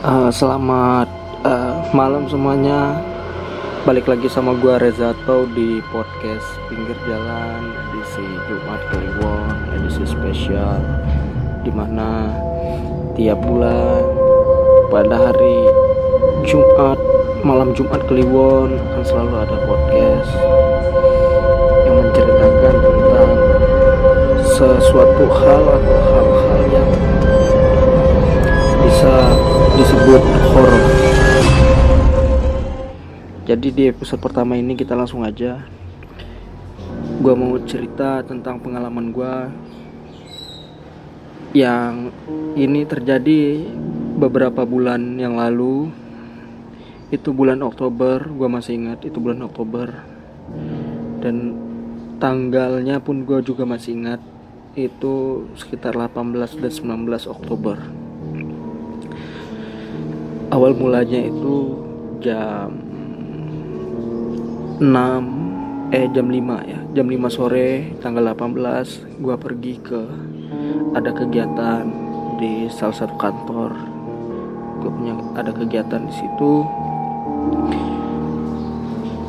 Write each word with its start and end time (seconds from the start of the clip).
Uh, 0.00 0.32
selamat 0.32 1.12
uh, 1.44 1.76
malam 1.92 2.24
semuanya. 2.24 2.96
Balik 3.84 4.08
lagi 4.08 4.32
sama 4.32 4.56
gua 4.56 4.80
Reza 4.80 5.12
atau 5.12 5.44
di 5.44 5.84
podcast 5.92 6.56
pinggir 6.72 6.96
jalan 7.04 7.68
edisi 7.92 8.24
Jumat 8.48 8.80
Kliwon 8.88 9.52
edisi 9.76 10.08
spesial 10.08 10.80
di 11.60 11.68
mana 11.68 12.32
tiap 13.12 13.44
bulan 13.44 14.00
pada 14.88 15.20
hari 15.20 15.68
Jumat 16.48 16.96
malam 17.44 17.76
Jumat 17.76 18.00
Kliwon 18.08 18.80
akan 18.80 19.04
selalu 19.04 19.34
ada 19.36 19.56
podcast 19.68 20.32
yang 21.84 21.96
menceritakan 22.00 22.74
tentang 22.88 23.30
sesuatu 24.48 25.24
hal 25.28 25.62
atau 25.76 25.98
hal-hal 26.08 26.60
yang 26.72 26.90
bisa 28.80 29.39
disebut 29.80 30.20
horor. 30.52 30.76
Jadi 33.48 33.68
di 33.72 33.84
episode 33.88 34.20
pertama 34.20 34.52
ini 34.52 34.76
kita 34.76 34.92
langsung 34.92 35.24
aja. 35.24 35.64
Gua 37.24 37.32
mau 37.32 37.56
cerita 37.64 38.20
tentang 38.20 38.60
pengalaman 38.60 39.08
gua 39.08 39.48
yang 41.56 42.12
ini 42.60 42.84
terjadi 42.84 43.64
beberapa 44.20 44.68
bulan 44.68 45.16
yang 45.16 45.40
lalu. 45.40 45.88
Itu 47.08 47.32
bulan 47.32 47.64
Oktober, 47.64 48.28
gua 48.36 48.52
masih 48.52 48.76
ingat 48.76 49.00
itu 49.08 49.16
bulan 49.16 49.40
Oktober. 49.48 49.88
Dan 51.24 51.56
tanggalnya 52.20 53.00
pun 53.00 53.24
gue 53.24 53.40
juga 53.40 53.64
masih 53.64 53.96
ingat 53.96 54.20
itu 54.76 55.44
sekitar 55.56 55.96
18 55.96 56.60
dan 56.60 56.72
19 56.72 57.32
Oktober 57.32 57.99
awal 60.60 60.76
mulanya 60.76 61.24
itu 61.24 61.72
jam 62.20 62.68
6 64.76 65.88
eh 65.88 66.04
jam 66.12 66.28
5 66.28 66.36
ya. 66.68 66.80
Jam 66.92 67.08
5 67.08 67.32
sore 67.32 67.96
tanggal 68.04 68.36
18 68.36 69.24
gua 69.24 69.40
pergi 69.40 69.80
ke 69.80 70.04
ada 70.92 71.16
kegiatan 71.16 71.88
di 72.36 72.68
salah 72.68 72.92
satu 72.92 73.16
kantor. 73.16 73.72
Gue 74.84 74.92
punya 74.92 75.16
ada 75.32 75.48
kegiatan 75.48 76.04
di 76.04 76.12
situ. 76.12 76.68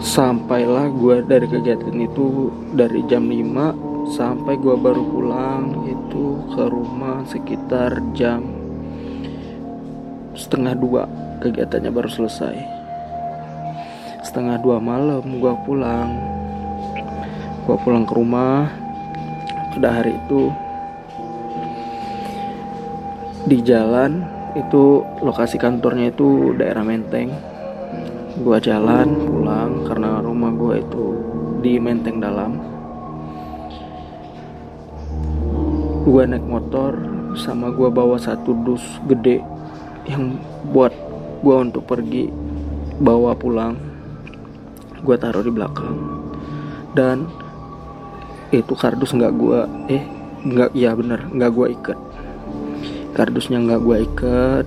Sampailah 0.03 0.91
gue 0.91 1.23
dari 1.23 1.47
kegiatan 1.47 1.95
itu 1.95 2.51
dari 2.75 3.07
jam 3.07 3.31
5 3.31 4.11
sampai 4.19 4.59
gue 4.59 4.75
baru 4.75 5.03
pulang 5.07 5.87
itu 5.87 6.43
ke 6.51 6.67
rumah 6.67 7.23
sekitar 7.23 8.03
jam 8.11 8.60
setengah 10.41 10.73
dua 10.73 11.05
kegiatannya 11.45 11.93
baru 11.93 12.09
selesai. 12.09 12.57
Setengah 14.25 14.57
dua 14.57 14.81
malam 14.81 15.21
gue 15.21 15.53
pulang. 15.65 16.09
Gue 17.69 17.77
pulang 17.85 18.09
ke 18.09 18.13
rumah. 18.17 18.65
Pada 19.77 20.01
hari 20.01 20.17
itu 20.17 20.49
di 23.45 23.57
jalan 23.61 24.25
itu 24.57 25.05
lokasi 25.21 25.61
kantornya 25.61 26.09
itu 26.09 26.57
daerah 26.57 26.81
Menteng. 26.81 27.31
Gue 28.41 28.57
jalan 28.57 29.13
pulang 29.29 29.85
karena 29.85 30.19
rumah 30.25 30.51
gue 30.57 30.81
itu 30.81 31.05
di 31.61 31.77
Menteng 31.77 32.17
dalam. 32.17 32.57
Gue 36.01 36.25
naik 36.25 36.43
motor 36.43 36.97
sama 37.37 37.71
gue 37.71 37.87
bawa 37.87 38.19
satu 38.19 38.51
dus 38.65 38.83
gede 39.07 39.60
yang 40.11 40.35
buat 40.75 40.91
gue 41.41 41.55
untuk 41.55 41.87
pergi 41.87 42.27
bawa 43.01 43.33
pulang 43.33 43.73
gue 45.01 45.15
taruh 45.17 45.41
di 45.41 45.49
belakang. 45.49 45.97
Dan 46.93 47.25
itu 48.51 48.75
kardus 48.75 49.15
nggak 49.15 49.33
gue 49.39 49.59
eh 49.89 50.03
nggak 50.43 50.75
ya 50.75 50.91
bener 50.93 51.25
nggak 51.31 51.51
gue 51.55 51.67
ikat. 51.79 51.99
Kardusnya 53.15 53.63
nggak 53.63 53.81
gue 53.81 53.97
ikat 54.11 54.65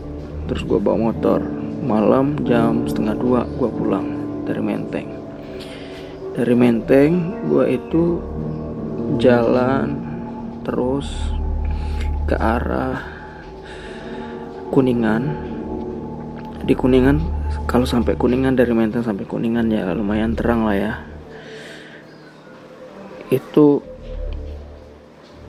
terus 0.51 0.63
gue 0.65 0.81
bawa 0.81 1.13
motor. 1.13 1.41
Malam 1.85 2.41
jam 2.49 2.89
setengah 2.89 3.15
dua 3.15 3.41
gue 3.45 3.69
pulang 3.69 4.07
dari 4.49 4.63
Menteng. 4.65 5.09
Dari 6.35 6.55
Menteng 6.57 7.13
gue 7.47 7.77
itu 7.77 8.19
jalan 9.21 9.95
terus 10.65 11.07
ke 12.25 12.35
arah 12.41 13.14
Kuningan. 14.75 15.23
Di 16.67 16.75
Kuningan 16.75 17.23
kalau 17.71 17.87
sampai 17.87 18.19
Kuningan 18.19 18.59
dari 18.59 18.75
Menteng 18.75 19.07
sampai 19.07 19.23
Kuningan 19.23 19.71
ya 19.71 19.95
lumayan 19.95 20.35
terang 20.35 20.67
lah 20.67 20.75
ya. 20.75 20.93
Itu 23.31 23.87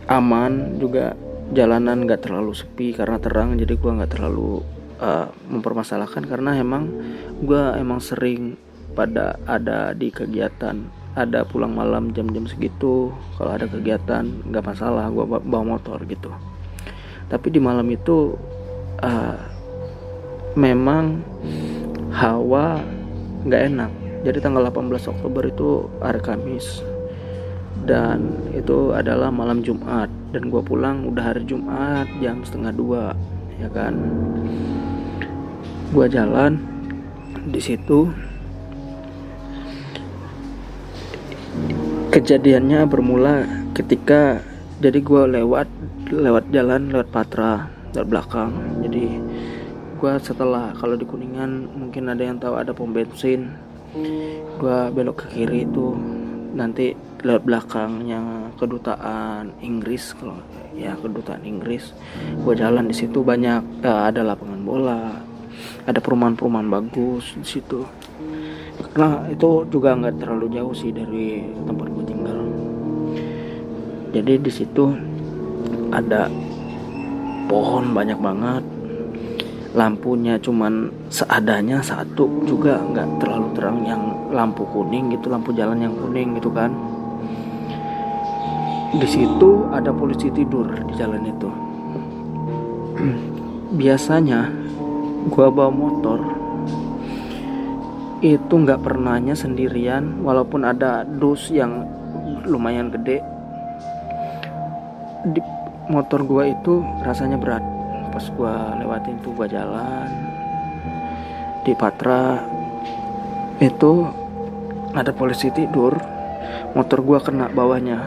aman 0.06 0.78
juga 0.78 1.18
jalanan 1.50 2.06
nggak 2.06 2.30
terlalu 2.30 2.54
sepi 2.54 2.94
karena 2.94 3.18
terang 3.18 3.58
jadi 3.58 3.74
gua 3.74 3.98
nggak 3.98 4.14
terlalu 4.14 4.62
uh, 5.02 5.34
mempermasalahkan 5.50 6.30
karena 6.30 6.62
emang 6.62 6.94
gua 7.42 7.74
emang 7.82 7.98
sering 7.98 8.54
pada 8.94 9.42
ada 9.50 9.98
di 9.98 10.14
kegiatan 10.14 10.86
ada 11.18 11.42
pulang 11.50 11.74
malam 11.74 12.14
jam-jam 12.14 12.46
segitu 12.46 13.10
kalau 13.42 13.52
ada 13.58 13.66
kegiatan 13.66 14.30
nggak 14.46 14.62
masalah 14.62 15.10
gua 15.10 15.42
bawa 15.42 15.78
motor 15.78 15.98
gitu. 16.06 16.30
Tapi 17.26 17.50
di 17.50 17.58
malam 17.58 17.90
itu 17.90 18.38
uh, 19.02 19.40
memang 20.56 21.20
hawa 22.16 22.80
nggak 23.44 23.62
enak. 23.72 23.92
Jadi 24.26 24.38
tanggal 24.42 24.66
18 24.72 25.12
Oktober 25.12 25.44
itu 25.46 25.86
hari 26.02 26.22
Kamis. 26.24 26.82
Dan 27.86 28.50
itu 28.56 28.96
adalah 28.96 29.30
malam 29.30 29.62
Jumat. 29.62 30.10
Dan 30.34 30.50
gue 30.50 30.62
pulang 30.64 31.06
udah 31.06 31.36
hari 31.36 31.46
Jumat 31.46 32.10
jam 32.24 32.42
setengah 32.42 32.74
dua 32.74 33.04
ya 33.62 33.70
kan? 33.70 33.94
Gue 35.94 36.10
jalan 36.10 36.60
di 37.46 37.62
situ 37.62 38.10
kejadiannya 42.10 42.88
bermula 42.90 43.46
ketika 43.78 44.42
jadi 44.80 45.00
gue 45.04 45.24
lewat 45.40 45.68
lewat 46.10 46.50
jalan 46.50 46.90
lewat 46.90 47.12
Patra 47.12 47.75
dari 47.96 48.08
belakang. 48.12 48.52
Jadi 48.84 49.06
gue 49.96 50.14
setelah 50.20 50.76
kalau 50.76 51.00
di 51.00 51.08
kuningan 51.08 51.72
mungkin 51.72 52.12
ada 52.12 52.24
yang 52.28 52.38
tahu 52.38 52.60
ada 52.60 52.76
pom 52.76 52.92
bensin. 52.92 53.56
Gue 54.60 54.80
belok 54.92 55.24
ke 55.24 55.40
kiri 55.40 55.64
itu 55.64 55.96
nanti 56.56 56.92
lewat 57.24 57.48
belakangnya 57.48 58.52
kedutaan 58.60 59.56
Inggris 59.64 60.12
kalau 60.20 60.44
ya 60.76 61.00
kedutaan 61.00 61.48
Inggris. 61.48 61.96
Gue 62.44 62.60
jalan 62.60 62.92
di 62.92 62.96
situ 62.96 63.24
banyak 63.24 63.82
ya, 63.82 64.12
ada 64.12 64.22
lapangan 64.22 64.62
bola 64.62 65.04
ada 65.86 66.00
perumahan-perumahan 66.02 66.68
bagus 66.68 67.36
di 67.38 67.48
situ. 67.48 67.86
Nah 68.96 69.28
itu 69.32 69.64
juga 69.72 69.96
nggak 69.96 70.20
terlalu 70.20 70.52
jauh 70.52 70.76
sih 70.76 70.92
dari 70.92 71.46
tempat 71.64 71.88
gue 71.92 72.06
tinggal. 72.06 72.40
Jadi 74.16 74.34
di 74.40 74.52
situ 74.52 74.86
ada 75.92 76.28
pohon 77.46 77.94
banyak 77.94 78.20
banget. 78.20 78.64
Lampunya 79.76 80.40
cuman 80.40 80.88
seadanya 81.12 81.84
satu 81.84 82.48
juga 82.48 82.80
nggak 82.80 83.20
terlalu 83.20 83.48
terang 83.60 83.80
yang 83.84 84.02
lampu 84.32 84.64
kuning 84.72 85.12
gitu 85.12 85.28
lampu 85.28 85.52
jalan 85.52 85.84
yang 85.84 85.94
kuning 86.00 86.40
gitu 86.40 86.48
kan. 86.52 86.72
Di 88.96 89.08
situ 89.08 89.68
ada 89.76 89.92
polisi 89.92 90.32
tidur 90.32 90.64
di 90.72 90.94
jalan 90.96 91.28
itu. 91.28 91.50
Biasanya 93.80 94.48
gua 95.28 95.52
bawa 95.52 95.72
motor 95.74 96.20
itu 98.24 98.54
nggak 98.56 98.80
pernahnya 98.80 99.36
sendirian 99.36 100.24
walaupun 100.24 100.64
ada 100.64 101.04
dus 101.04 101.52
yang 101.52 101.84
lumayan 102.48 102.88
gede. 102.96 103.20
Di 105.36 105.42
motor 105.88 106.26
gua 106.26 106.50
itu 106.50 106.82
rasanya 107.06 107.38
berat. 107.38 107.64
Pas 108.10 108.26
gua 108.34 108.74
lewatin 108.80 109.20
tuh 109.22 109.36
gua 109.36 109.48
jalan 109.50 110.08
di 111.66 111.74
Patra 111.74 112.42
itu 113.58 114.06
ada 114.94 115.12
polisi 115.12 115.50
tidur. 115.52 115.98
Motor 116.78 117.00
gua 117.02 117.20
kena 117.24 117.50
bawahnya 117.50 118.00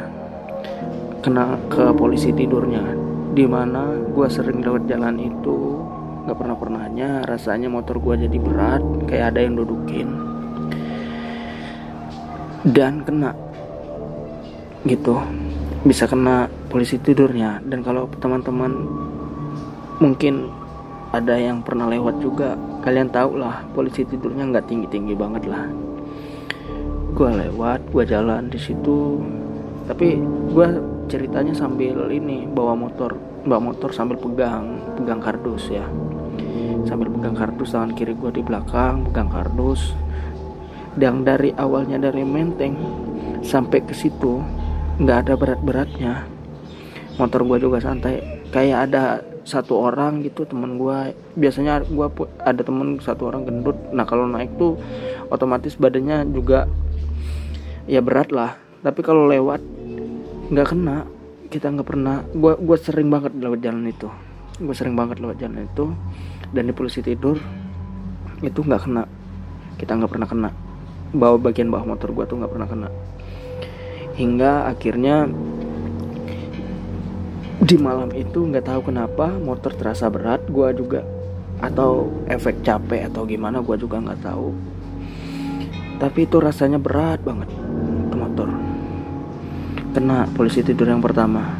kena 1.22 1.58
ke 1.70 1.90
polisi 1.94 2.30
tidurnya. 2.34 2.82
Di 3.34 3.44
mana 3.46 3.94
gua 4.10 4.26
sering 4.26 4.62
lewat 4.62 4.90
jalan 4.90 5.18
itu 5.20 5.82
nggak 6.26 6.38
pernah 6.38 6.56
pernahnya 6.58 7.08
rasanya 7.24 7.72
motor 7.72 7.96
gua 8.02 8.18
jadi 8.18 8.38
berat 8.38 8.82
kayak 9.06 9.34
ada 9.34 9.40
yang 9.44 9.54
dudukin. 9.58 10.08
Dan 12.66 13.06
kena 13.06 13.32
gitu 14.86 15.18
bisa 15.86 16.10
kena 16.10 16.50
polisi 16.70 16.98
tidurnya. 16.98 17.62
Dan 17.62 17.86
kalau 17.86 18.10
teman-teman 18.18 18.72
mungkin 20.02 20.50
ada 21.14 21.34
yang 21.38 21.64
pernah 21.64 21.88
lewat 21.88 22.20
juga 22.20 22.54
kalian 22.84 23.08
tahu 23.08 23.40
lah 23.40 23.64
polisi 23.72 24.04
tidurnya 24.04 24.44
nggak 24.52 24.66
tinggi 24.68 24.86
tinggi 24.90 25.14
banget 25.14 25.46
lah. 25.46 25.66
Gue 27.14 27.30
lewat 27.30 27.90
gue 27.90 28.04
jalan 28.06 28.50
di 28.50 28.58
situ. 28.58 29.22
Tapi 29.88 30.20
gue 30.52 30.68
ceritanya 31.08 31.56
sambil 31.56 32.12
ini 32.12 32.44
bawa 32.44 32.76
motor 32.76 33.16
bawa 33.48 33.72
motor 33.72 33.88
sambil 33.96 34.20
pegang 34.20 34.82
pegang 35.00 35.22
kardus 35.22 35.72
ya. 35.72 35.86
Sambil 36.84 37.08
pegang 37.08 37.34
kardus 37.34 37.72
tangan 37.72 37.96
kiri 37.96 38.12
gue 38.12 38.30
di 38.34 38.42
belakang 38.44 39.08
pegang 39.08 39.32
kardus. 39.32 39.96
Dan 40.98 41.22
dari 41.22 41.54
awalnya 41.54 41.96
dari 41.96 42.26
menteng 42.26 42.74
sampai 43.40 43.86
ke 43.86 43.94
situ 43.94 44.42
nggak 44.98 45.18
ada 45.26 45.34
berat-beratnya. 45.38 46.26
Motor 47.18 47.46
gue 47.46 47.58
juga 47.62 47.78
santai. 47.78 48.42
Kayak 48.50 48.78
ada 48.90 49.02
satu 49.46 49.80
orang 49.80 50.20
gitu 50.26 50.44
temen 50.44 50.76
gue 50.76 51.16
biasanya 51.38 51.80
gue 51.86 52.06
ada 52.42 52.60
temen 52.62 52.98
satu 52.98 53.30
orang 53.30 53.46
gendut. 53.46 53.78
Nah 53.94 54.04
kalau 54.04 54.26
naik 54.26 54.50
tuh 54.58 54.74
otomatis 55.30 55.78
badannya 55.78 56.26
juga 56.34 56.66
ya 57.86 58.02
berat 58.02 58.34
lah. 58.34 58.58
Tapi 58.82 59.00
kalau 59.06 59.30
lewat 59.30 59.62
nggak 60.50 60.68
kena. 60.74 61.06
Kita 61.48 61.72
nggak 61.72 61.88
pernah 61.88 62.28
gue 62.28 62.52
gue 62.60 62.76
sering 62.76 63.08
banget 63.08 63.32
lewat 63.38 63.64
jalan 63.64 63.88
itu. 63.88 64.10
Gue 64.58 64.74
sering 64.74 64.98
banget 64.98 65.22
lewat 65.22 65.38
jalan 65.38 65.64
itu. 65.64 65.94
Dan 66.50 66.68
di 66.68 66.74
polisi 66.74 67.00
tidur 67.00 67.38
itu 68.42 68.60
nggak 68.66 68.82
kena. 68.82 69.06
Kita 69.78 69.94
nggak 69.94 70.10
pernah 70.10 70.28
kena. 70.28 70.50
Bawa 71.14 71.40
bagian 71.40 71.72
bawah 71.72 71.94
motor 71.94 72.12
gue 72.12 72.24
tuh 72.28 72.36
nggak 72.36 72.52
pernah 72.52 72.68
kena 72.68 72.90
hingga 74.18 74.66
akhirnya 74.66 75.30
di 77.62 77.76
malam 77.78 78.10
itu 78.10 78.42
nggak 78.42 78.66
tahu 78.66 78.90
kenapa 78.90 79.30
motor 79.38 79.70
terasa 79.70 80.10
berat 80.10 80.42
gue 80.50 80.68
juga 80.74 81.06
atau 81.62 82.10
efek 82.26 82.66
capek 82.66 83.06
atau 83.10 83.22
gimana 83.22 83.62
gue 83.62 83.76
juga 83.78 84.02
nggak 84.02 84.22
tahu. 84.26 84.50
Tapi 85.98 86.18
itu 86.26 86.36
rasanya 86.38 86.78
berat 86.82 87.22
banget 87.22 87.50
itu 87.50 88.14
motor. 88.18 88.50
Kena 89.94 90.26
polisi 90.34 90.62
tidur 90.66 90.90
yang 90.90 91.02
pertama. 91.02 91.58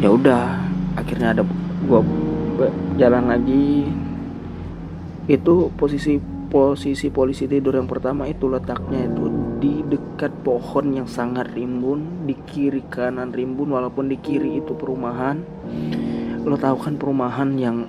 Ya 0.00 0.08
udah 0.12 0.60
akhirnya 0.96 1.36
ada 1.36 1.44
gue 1.84 2.00
jalan 2.96 3.28
lagi. 3.28 3.88
Itu 5.28 5.72
posisi 5.76 6.20
posisi 6.52 7.08
polisi 7.08 7.48
tidur 7.48 7.80
yang 7.80 7.88
pertama 7.88 8.28
itu 8.28 8.44
letaknya 8.44 9.08
itu 9.08 9.41
di 9.62 9.86
dekat 9.86 10.34
pohon 10.42 10.90
yang 10.90 11.06
sangat 11.06 11.54
rimbun 11.54 12.26
di 12.26 12.34
kiri 12.34 12.82
kanan 12.90 13.30
rimbun 13.30 13.70
walaupun 13.70 14.10
di 14.10 14.18
kiri 14.18 14.58
itu 14.58 14.74
perumahan. 14.74 15.38
Lo 16.42 16.58
tahu 16.58 16.76
kan 16.82 16.98
perumahan 16.98 17.54
yang 17.54 17.86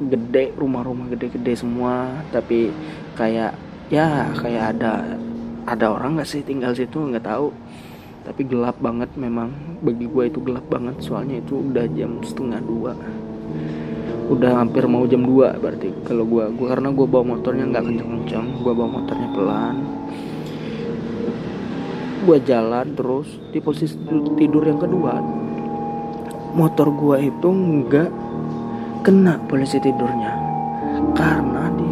gede 0.00 0.56
rumah-rumah 0.56 1.12
gede-gede 1.12 1.60
semua 1.60 2.08
tapi 2.32 2.72
kayak 3.20 3.52
ya 3.92 4.32
kayak 4.32 4.72
ada 4.72 5.20
ada 5.68 5.86
orang 5.92 6.16
nggak 6.16 6.24
sih 6.24 6.40
tinggal 6.40 6.72
situ 6.72 6.96
nggak 6.96 7.28
tahu. 7.28 7.52
Tapi 8.24 8.40
gelap 8.48 8.80
banget 8.80 9.12
memang 9.20 9.52
bagi 9.84 10.08
gue 10.08 10.24
itu 10.24 10.40
gelap 10.40 10.64
banget 10.72 10.96
soalnya 11.04 11.36
itu 11.44 11.60
udah 11.60 11.84
jam 11.92 12.16
setengah 12.24 12.64
dua. 12.64 12.96
Udah 14.30 14.62
hampir 14.62 14.86
mau 14.86 15.02
jam 15.10 15.26
2 15.26 15.58
berarti 15.58 15.90
kalau 16.06 16.22
gua 16.22 16.46
gua 16.54 16.70
karena 16.70 16.94
gua 16.94 17.02
bawa 17.02 17.34
motornya 17.34 17.66
nggak 17.66 17.82
kenceng-kenceng 17.82 18.62
gua 18.62 18.72
bawa 18.78 19.02
motornya 19.02 19.28
pelan 19.34 19.99
gua 22.24 22.36
jalan 22.44 22.92
terus 22.92 23.28
di 23.48 23.58
posisi 23.64 23.96
tidur 24.36 24.64
yang 24.68 24.80
kedua. 24.80 25.16
Motor 26.52 26.92
gua 26.92 27.16
itu 27.16 27.48
nggak 27.48 28.10
kena 29.00 29.40
polisi 29.48 29.80
tidurnya. 29.80 30.36
Karena 31.16 31.72
di 31.72 31.90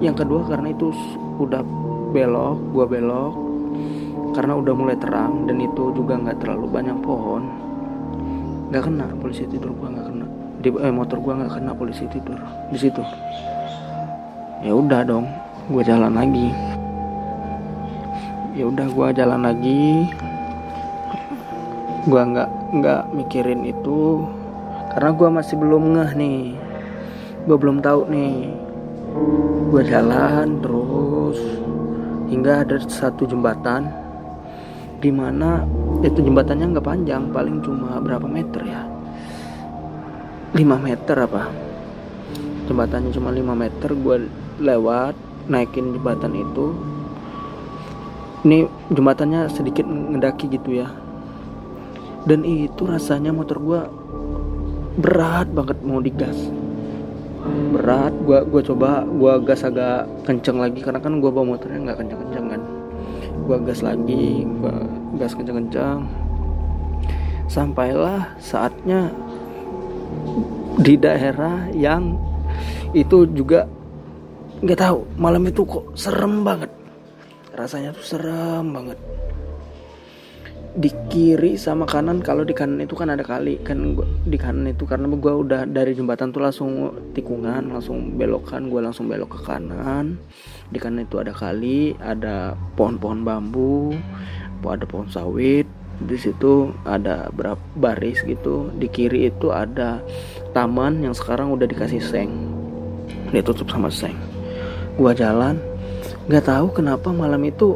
yang 0.00 0.16
kedua 0.16 0.46
karena 0.48 0.72
itu 0.72 0.88
udah 1.36 1.60
belok 2.14 2.58
gua 2.72 2.86
belok. 2.88 3.34
Karena 4.32 4.54
udah 4.56 4.74
mulai 4.76 4.96
terang 4.96 5.44
dan 5.44 5.60
itu 5.60 5.92
juga 5.92 6.16
nggak 6.16 6.40
terlalu 6.40 6.66
banyak 6.68 6.96
pohon. 7.04 7.42
Nggak 8.72 8.82
kena 8.88 9.06
polisi 9.20 9.44
tidur 9.48 9.76
gua 9.76 9.92
nggak 9.92 10.06
kena. 10.08 10.26
Di 10.64 10.68
eh, 10.72 10.94
motor 10.94 11.18
gua 11.20 11.44
nggak 11.44 11.52
kena 11.60 11.72
polisi 11.76 12.08
tidur. 12.08 12.40
Di 12.72 12.78
situ. 12.80 13.02
Ya 14.64 14.72
udah 14.72 15.04
dong 15.04 15.28
gua 15.68 15.84
jalan 15.84 16.16
lagi 16.16 16.77
ya 18.58 18.66
udah 18.66 18.90
gua 18.90 19.14
jalan 19.14 19.46
lagi. 19.46 20.10
Gua 22.10 22.26
nggak 22.26 22.50
nggak 22.74 23.02
mikirin 23.14 23.62
itu. 23.62 24.26
Karena 24.90 25.14
gua 25.14 25.28
masih 25.30 25.54
belum 25.54 25.94
ngeh 25.94 26.10
nih. 26.18 26.42
Gua 27.46 27.54
belum 27.54 27.78
tahu 27.78 28.10
nih. 28.10 28.50
Gua 29.70 29.82
jalan 29.86 30.58
terus. 30.58 31.38
Hingga 32.26 32.66
ada 32.66 32.82
satu 32.82 33.30
jembatan. 33.30 33.94
Di 34.98 35.14
mana 35.14 35.62
itu 36.02 36.18
jembatannya 36.18 36.74
nggak 36.74 36.82
panjang. 36.82 37.30
Paling 37.30 37.62
cuma 37.62 38.02
berapa 38.02 38.26
meter 38.26 38.66
ya? 38.66 38.82
5 40.58 40.58
meter 40.82 41.14
apa? 41.14 41.46
Jembatannya 42.66 43.14
cuma 43.14 43.30
5 43.30 43.54
meter. 43.54 43.90
Gue 43.94 44.26
lewat 44.58 45.14
naikin 45.46 45.94
jembatan 45.94 46.34
itu 46.34 46.97
ini 48.46 48.68
jembatannya 48.92 49.50
sedikit 49.50 49.86
ngedaki 49.86 50.46
gitu 50.52 50.84
ya. 50.84 50.88
Dan 52.28 52.44
itu 52.44 52.84
rasanya 52.84 53.32
motor 53.32 53.58
gue 53.58 53.80
berat 55.00 55.48
banget 55.50 55.78
mau 55.82 55.98
digas. 55.98 56.36
Berat. 57.72 58.12
Gue 58.22 58.44
gua 58.44 58.62
coba 58.62 58.90
gue 59.06 59.32
gas 59.48 59.64
agak 59.64 60.06
kenceng 60.28 60.60
lagi. 60.60 60.84
Karena 60.84 61.00
kan 61.00 61.18
gue 61.18 61.30
bawa 61.30 61.56
motornya 61.56 61.88
nggak 61.88 61.98
kenceng 62.04 62.20
kenceng 62.28 62.46
kan. 62.52 62.62
Gue 63.48 63.56
gas 63.64 63.80
lagi 63.80 64.44
gue 64.44 64.76
gas 65.16 65.32
kenceng 65.34 65.58
kenceng 65.64 66.00
sampailah 67.48 68.36
saatnya 68.36 69.08
di 70.76 71.00
daerah 71.00 71.64
yang 71.72 72.14
itu 72.92 73.24
juga 73.32 73.64
nggak 74.60 74.78
tahu. 74.78 75.00
Malam 75.16 75.48
itu 75.48 75.64
kok 75.64 75.96
serem 75.96 76.44
banget 76.44 76.68
rasanya 77.58 77.90
tuh 77.90 78.06
serem 78.06 78.70
banget. 78.70 78.98
Di 80.78 80.94
kiri 81.10 81.58
sama 81.58 81.90
kanan 81.90 82.22
kalau 82.22 82.46
di 82.46 82.54
kanan 82.54 82.86
itu 82.86 82.94
kan 82.94 83.10
ada 83.10 83.26
kali 83.26 83.58
kan 83.66 83.98
gua, 83.98 84.06
di 84.22 84.38
kanan 84.38 84.70
itu 84.70 84.86
karena 84.86 85.10
gue 85.10 85.34
udah 85.34 85.66
dari 85.66 85.90
jembatan 85.90 86.30
tuh 86.30 86.38
langsung 86.38 86.94
tikungan 87.18 87.74
langsung 87.74 88.14
belokan 88.14 88.70
gue 88.70 88.78
langsung 88.78 89.10
belok 89.10 89.34
ke 89.34 89.40
kanan. 89.42 90.22
Di 90.70 90.78
kanan 90.78 91.10
itu 91.10 91.18
ada 91.18 91.34
kali 91.34 91.98
ada 91.98 92.54
pohon-pohon 92.78 93.26
bambu 93.26 93.90
ada 94.58 94.84
pohon 94.84 95.08
sawit 95.08 95.64
di 95.98 96.14
situ 96.14 96.70
ada 96.86 97.26
berapa 97.34 97.58
baris 97.74 98.22
gitu. 98.22 98.70
Di 98.78 98.86
kiri 98.86 99.34
itu 99.34 99.50
ada 99.50 99.98
taman 100.54 101.02
yang 101.02 101.16
sekarang 101.16 101.50
udah 101.50 101.66
dikasih 101.66 101.98
seng 101.98 102.30
ditutup 103.34 103.66
sama 103.66 103.90
seng. 103.90 104.14
Gua 104.94 105.10
jalan 105.10 105.58
nggak 106.28 106.44
tahu 106.44 106.66
kenapa 106.76 107.08
malam 107.08 107.40
itu 107.48 107.74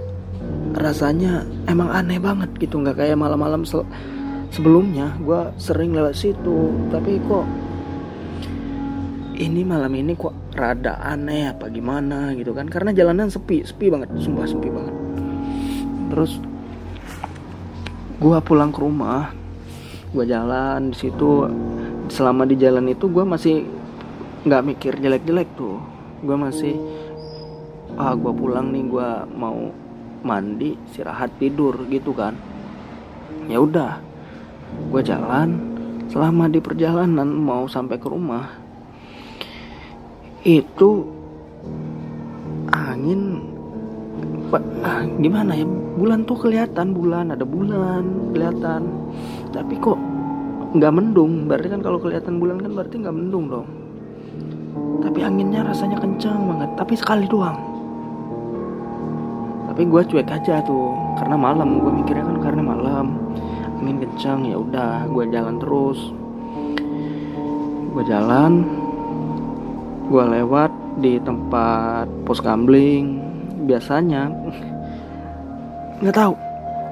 rasanya 0.76 1.48
emang 1.68 1.88
aneh 1.88 2.20
banget 2.20 2.52
gitu. 2.60 2.80
Nggak 2.80 3.00
kayak 3.00 3.16
malam-malam 3.16 3.64
se 3.64 3.80
sebelumnya. 4.52 5.16
Gua 5.24 5.56
sering 5.56 5.96
lewat 5.96 6.16
situ. 6.16 6.72
Tapi 6.92 7.16
kok 7.24 7.48
ini 9.40 9.64
malam 9.64 9.90
ini 9.96 10.12
kok 10.12 10.52
rada 10.52 11.00
aneh 11.00 11.48
apa 11.48 11.72
gimana 11.72 12.36
gitu 12.36 12.52
kan? 12.52 12.68
Karena 12.68 12.92
jalanan 12.92 13.32
sepi 13.32 13.64
sepi 13.64 13.88
banget. 13.88 14.12
Sumpah 14.20 14.44
sepi 14.44 14.68
banget. 14.68 14.94
Terus 16.12 16.32
gue 18.20 18.38
pulang 18.44 18.68
ke 18.68 18.80
rumah. 18.84 19.32
Gue 20.12 20.28
jalan 20.28 20.92
di 20.92 20.96
situ. 21.00 21.48
Selama 22.12 22.44
di 22.44 22.60
jalan 22.60 22.84
itu 22.92 23.08
gue 23.08 23.24
masih 23.24 23.64
nggak 24.44 24.62
mikir 24.68 24.92
jelek-jelek 25.00 25.48
tuh. 25.56 25.80
Gue 26.20 26.36
masih 26.36 26.76
ah 28.00 28.16
gue 28.16 28.32
pulang 28.32 28.72
nih 28.72 28.84
gue 28.88 29.08
mau 29.36 29.68
mandi 30.22 30.78
istirahat 30.88 31.36
tidur 31.36 31.76
gitu 31.90 32.14
kan. 32.16 32.32
Ya 33.50 33.60
udah 33.60 34.00
gue 34.88 35.02
jalan 35.04 35.58
selama 36.08 36.48
di 36.48 36.62
perjalanan 36.62 37.28
mau 37.28 37.68
sampai 37.68 38.00
ke 38.00 38.08
rumah. 38.08 38.48
Itu 40.42 41.06
angin 42.72 43.52
ah, 44.82 45.04
gimana 45.20 45.52
ya 45.52 45.66
bulan 45.98 46.24
tuh 46.24 46.38
kelihatan 46.48 46.96
bulan 46.96 47.34
ada 47.36 47.44
bulan 47.44 48.32
kelihatan. 48.32 48.88
Tapi 49.52 49.74
kok 49.76 50.00
nggak 50.72 50.92
mendung? 50.96 51.44
Berarti 51.44 51.68
kan 51.68 51.84
kalau 51.84 52.00
kelihatan 52.00 52.40
bulan 52.40 52.56
kan 52.56 52.72
berarti 52.72 52.94
nggak 53.04 53.16
mendung 53.16 53.44
dong. 53.52 53.68
Tapi 55.04 55.18
anginnya 55.20 55.60
rasanya 55.66 56.00
kencang 56.00 56.40
banget 56.48 56.70
tapi 56.78 56.94
sekali 56.96 57.28
doang 57.28 57.71
tapi 59.72 59.88
gue 59.88 60.04
cuek 60.04 60.28
aja 60.28 60.60
tuh 60.60 60.92
karena 61.16 61.32
malam. 61.32 61.80
Gue 61.80 61.88
mikirnya 61.96 62.28
kan 62.28 62.44
karena 62.44 62.60
malam. 62.60 63.16
Angin 63.80 64.04
kencang 64.04 64.44
ya 64.44 64.60
udah 64.60 65.08
gue 65.08 65.24
jalan 65.32 65.56
terus. 65.56 66.12
Gue 67.96 68.04
jalan 68.04 68.68
gue 70.12 70.24
lewat 70.28 70.68
di 71.00 71.16
tempat 71.24 72.04
pos 72.28 72.44
gambling. 72.44 73.24
Biasanya 73.64 74.28
nggak 76.04 76.16
tahu 76.20 76.36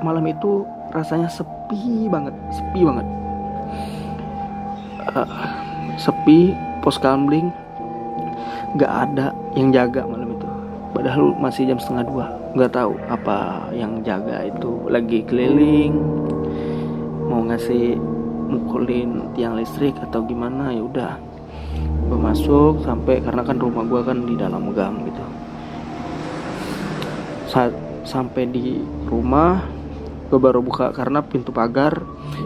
malam 0.01 0.25
itu 0.25 0.65
rasanya 0.97 1.29
sepi 1.29 2.09
banget 2.09 2.33
sepi 2.49 2.81
banget. 2.81 3.07
Uh, 5.13 5.29
sepi 6.01 6.57
pos 6.81 6.97
gambling 6.97 7.53
nggak 8.73 8.89
ada 8.89 9.37
yang 9.53 9.69
jaga 9.69 10.01
malam 10.09 10.33
itu. 10.33 10.49
Padahal 10.97 11.37
masih 11.37 11.69
jam 11.69 11.77
setengah 11.77 12.09
dua 12.09 12.40
nggak 12.51 12.73
tahu 12.75 12.99
apa 13.07 13.71
yang 13.71 14.03
jaga 14.03 14.47
itu. 14.47 14.91
Lagi 14.91 15.23
keliling 15.23 15.95
mau 17.31 17.47
ngasih 17.47 17.95
mukulin 18.51 19.31
tiang 19.39 19.55
listrik 19.55 19.95
atau 20.03 20.27
gimana 20.27 20.75
ya 20.75 20.83
udah. 20.83 21.15
Gue 22.11 22.19
masuk 22.19 22.83
sampai 22.83 23.23
karena 23.23 23.47
kan 23.47 23.57
rumah 23.63 23.87
gue 23.87 24.03
kan 24.03 24.19
di 24.27 24.35
dalam 24.35 24.75
gang 24.75 25.07
gitu. 25.07 25.25
Saat 27.47 27.73
sampai 28.03 28.51
di 28.51 28.83
rumah 29.07 29.63
gue 30.31 30.39
baru 30.39 30.63
buka 30.63 30.91
karena 30.91 31.23
pintu 31.23 31.55
pagar 31.55 32.03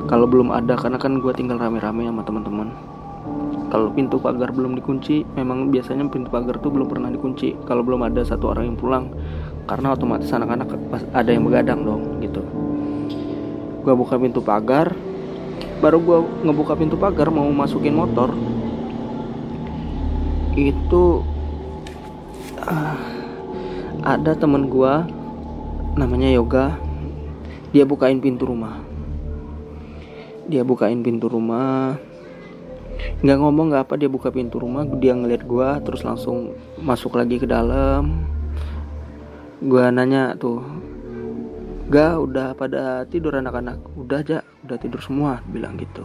kalau 0.08 0.28
belum 0.28 0.52
ada 0.52 0.76
karena 0.76 1.00
kan 1.00 1.20
gue 1.20 1.32
tinggal 1.32 1.56
rame-rame 1.56 2.04
sama 2.04 2.20
teman-teman. 2.24 2.68
Kalau 3.72 3.90
pintu 3.90 4.20
pagar 4.20 4.52
belum 4.52 4.76
dikunci 4.76 5.24
memang 5.34 5.72
biasanya 5.72 6.04
pintu 6.12 6.28
pagar 6.28 6.60
tuh 6.60 6.68
belum 6.68 6.86
pernah 6.92 7.08
dikunci. 7.08 7.56
Kalau 7.64 7.80
belum 7.80 8.04
ada 8.04 8.20
satu 8.20 8.52
orang 8.52 8.70
yang 8.70 8.78
pulang 8.78 9.08
karena 9.64 9.96
otomatis 9.96 10.28
anak-anak 10.28 10.76
ada 11.12 11.30
yang 11.32 11.44
begadang 11.44 11.80
dong 11.84 12.02
gitu. 12.20 12.44
Gue 13.84 13.94
buka 13.96 14.16
pintu 14.16 14.40
pagar 14.40 14.92
baru 15.84 16.00
gue 16.00 16.18
ngebuka 16.48 16.72
pintu 16.80 16.96
pagar 16.96 17.28
mau 17.28 17.44
masukin 17.52 17.92
motor 17.92 18.32
itu 20.54 21.20
uh, 22.64 22.96
ada 24.00 24.32
temen 24.38 24.70
gue 24.70 24.94
namanya 25.98 26.30
Yoga. 26.30 26.78
Dia 27.74 27.82
bukain 27.82 28.22
pintu 28.22 28.46
rumah. 28.46 28.78
Dia 30.46 30.62
bukain 30.62 31.02
pintu 31.02 31.26
rumah. 31.26 31.98
Nggak 33.24 33.38
ngomong 33.42 33.66
nggak 33.74 33.84
apa 33.90 33.94
dia 33.98 34.06
buka 34.06 34.30
pintu 34.30 34.62
rumah 34.62 34.86
dia 34.86 35.16
ngeliat 35.16 35.42
gue 35.42 35.68
terus 35.82 36.06
langsung 36.06 36.54
masuk 36.78 37.18
lagi 37.18 37.42
ke 37.42 37.46
dalam 37.48 38.33
gue 39.64 39.84
nanya 39.88 40.36
tuh 40.36 40.60
gak 41.88 42.20
udah 42.20 42.52
pada 42.52 43.08
tidur 43.08 43.32
anak-anak? 43.40 43.80
Udah 43.96 44.20
aja 44.20 44.38
udah 44.60 44.76
tidur 44.76 45.00
semua 45.00 45.40
bilang 45.48 45.80
gitu. 45.80 46.04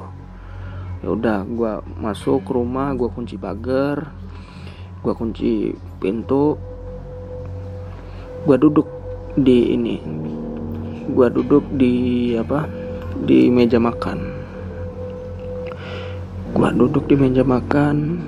Ya 1.03 1.11
udah 1.11 1.43
gue 1.43 1.73
masuk 1.99 2.47
ke 2.47 2.51
rumah 2.55 2.95
gue 2.95 3.11
kunci 3.11 3.35
pagar 3.35 4.15
gue 4.99 5.13
kunci 5.15 5.75
pintu 5.99 6.55
gue 8.47 8.55
duduk 8.55 8.87
di 9.35 9.75
ini 9.75 9.99
gue 11.11 11.27
duduk 11.27 11.67
di 11.75 12.35
apa 12.39 12.63
di 13.27 13.51
meja 13.51 13.75
makan. 13.75 14.39
Gue 16.55 16.69
duduk 16.79 17.11
di 17.11 17.15
meja 17.19 17.43
makan 17.43 18.23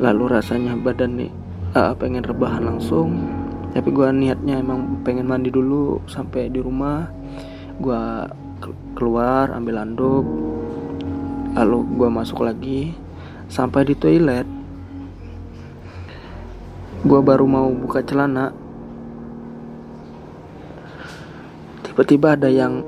lalu 0.00 0.32
rasanya 0.32 0.80
badan 0.80 1.20
nih 1.20 1.43
uh, 1.74 1.92
pengen 1.98 2.24
rebahan 2.24 2.64
langsung. 2.64 3.18
Tapi 3.74 3.90
gue 3.90 4.06
niatnya 4.14 4.62
emang 4.62 5.02
pengen 5.02 5.26
mandi 5.26 5.50
dulu 5.50 5.98
sampai 6.06 6.46
di 6.46 6.62
rumah. 6.62 7.10
Gue 7.82 7.98
keluar 8.94 9.50
ambil 9.50 9.82
handuk 9.82 10.24
lalu 11.54 11.86
gue 11.98 12.08
masuk 12.10 12.46
lagi 12.46 12.94
sampai 13.50 13.86
di 13.86 13.94
toilet. 13.98 14.46
Gue 17.04 17.20
baru 17.20 17.44
mau 17.44 17.68
buka 17.74 18.00
celana. 18.00 18.54
Tiba-tiba 21.84 22.38
ada 22.38 22.48
yang 22.48 22.82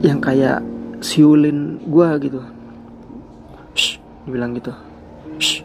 yang 0.00 0.20
kayak 0.22 0.62
siulin 1.00 1.80
gue 1.88 2.08
gitu. 2.28 2.40
Shh, 3.74 3.96
dibilang 4.28 4.52
gitu. 4.56 4.72
Shh. 5.40 5.64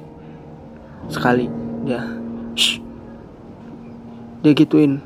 sekali 1.06 1.65
dia 1.86 2.02
Shh. 2.58 2.82
dia 4.42 4.52
gituin. 4.58 5.06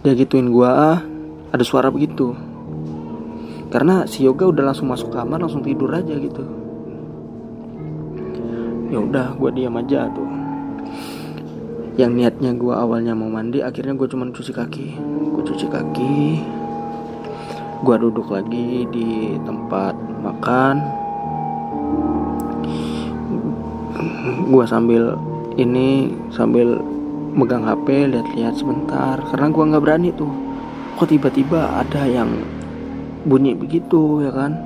Dia 0.00 0.16
gituin 0.16 0.48
gue 0.48 0.64
ah. 0.64 1.04
Ada 1.52 1.62
suara 1.62 1.92
begitu. 1.92 2.32
Karena 3.68 4.08
si 4.08 4.24
yoga 4.24 4.48
udah 4.48 4.72
langsung 4.72 4.88
masuk 4.88 5.12
kamar 5.12 5.42
langsung 5.42 5.60
tidur 5.60 5.92
aja 5.92 6.16
gitu. 6.16 6.42
Ya 8.88 9.02
udah 9.02 9.36
gue 9.36 9.50
diam 9.52 9.76
aja 9.76 10.08
tuh. 10.14 10.30
Yang 12.00 12.12
niatnya 12.12 12.50
gue 12.56 12.72
awalnya 12.72 13.12
mau 13.12 13.28
mandi 13.28 13.60
akhirnya 13.60 13.92
gue 13.98 14.08
cuma 14.08 14.30
cuci 14.32 14.52
kaki. 14.54 14.86
Gue 15.34 15.42
cuci 15.44 15.66
kaki. 15.68 16.16
Gue 17.84 17.96
duduk 18.00 18.32
lagi 18.32 18.88
di 18.88 19.36
tempat 19.44 19.92
makan. 20.24 20.74
Gue 24.46 24.64
sambil 24.64 25.18
ini 25.56 26.12
sambil 26.28 26.76
megang 27.36 27.64
HP 27.64 28.12
lihat-lihat 28.12 28.54
sebentar. 28.56 29.16
Karena 29.32 29.48
gue 29.48 29.64
nggak 29.72 29.82
berani 29.84 30.10
tuh. 30.12 30.30
Kok 30.96 31.08
tiba-tiba 31.08 31.80
ada 31.80 32.08
yang 32.08 32.28
bunyi 33.28 33.52
begitu 33.52 34.24
ya 34.24 34.32
kan? 34.32 34.56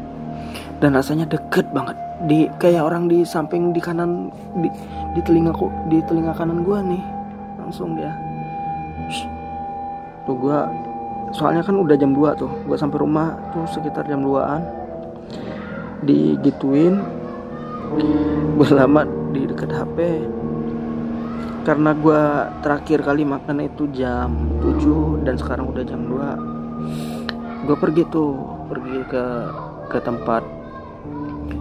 Dan 0.79 0.95
rasanya 0.95 1.27
deket 1.27 1.71
banget. 1.71 1.99
Di 2.27 2.47
kayak 2.61 2.85
orang 2.85 3.11
di 3.11 3.25
samping 3.25 3.73
di 3.75 3.81
kanan 3.81 4.29
di, 4.61 4.69
di 5.17 5.21
telinga 5.25 5.55
di 5.91 5.99
telinga 6.07 6.35
kanan 6.35 6.63
gue 6.63 6.79
nih. 6.79 7.03
Langsung 7.59 7.99
dia. 7.99 8.15
Tuh 10.27 10.37
gue 10.39 10.59
soalnya 11.31 11.63
kan 11.63 11.79
udah 11.79 11.95
jam 11.99 12.15
2 12.15 12.35
tuh. 12.39 12.51
Gue 12.67 12.79
sampai 12.79 12.99
rumah 12.99 13.35
tuh 13.55 13.67
sekitar 13.71 14.07
jam 14.07 14.23
2an 14.23 14.63
digituin. 16.07 17.03
Gue 18.55 18.69
lama 18.71 19.03
di 19.35 19.47
dekat 19.51 19.71
HP 19.75 19.99
karena 21.61 21.93
gue 21.93 22.23
terakhir 22.64 23.05
kali 23.05 23.23
makan 23.29 23.69
itu 23.69 23.85
jam 23.93 24.33
7 24.64 25.26
dan 25.29 25.37
sekarang 25.37 25.69
udah 25.69 25.85
jam 25.85 26.00
2 26.09 27.69
gue 27.69 27.76
pergi 27.76 28.02
tuh 28.09 28.33
pergi 28.73 28.99
ke 29.11 29.25
ke 29.90 29.99
tempat 30.00 30.43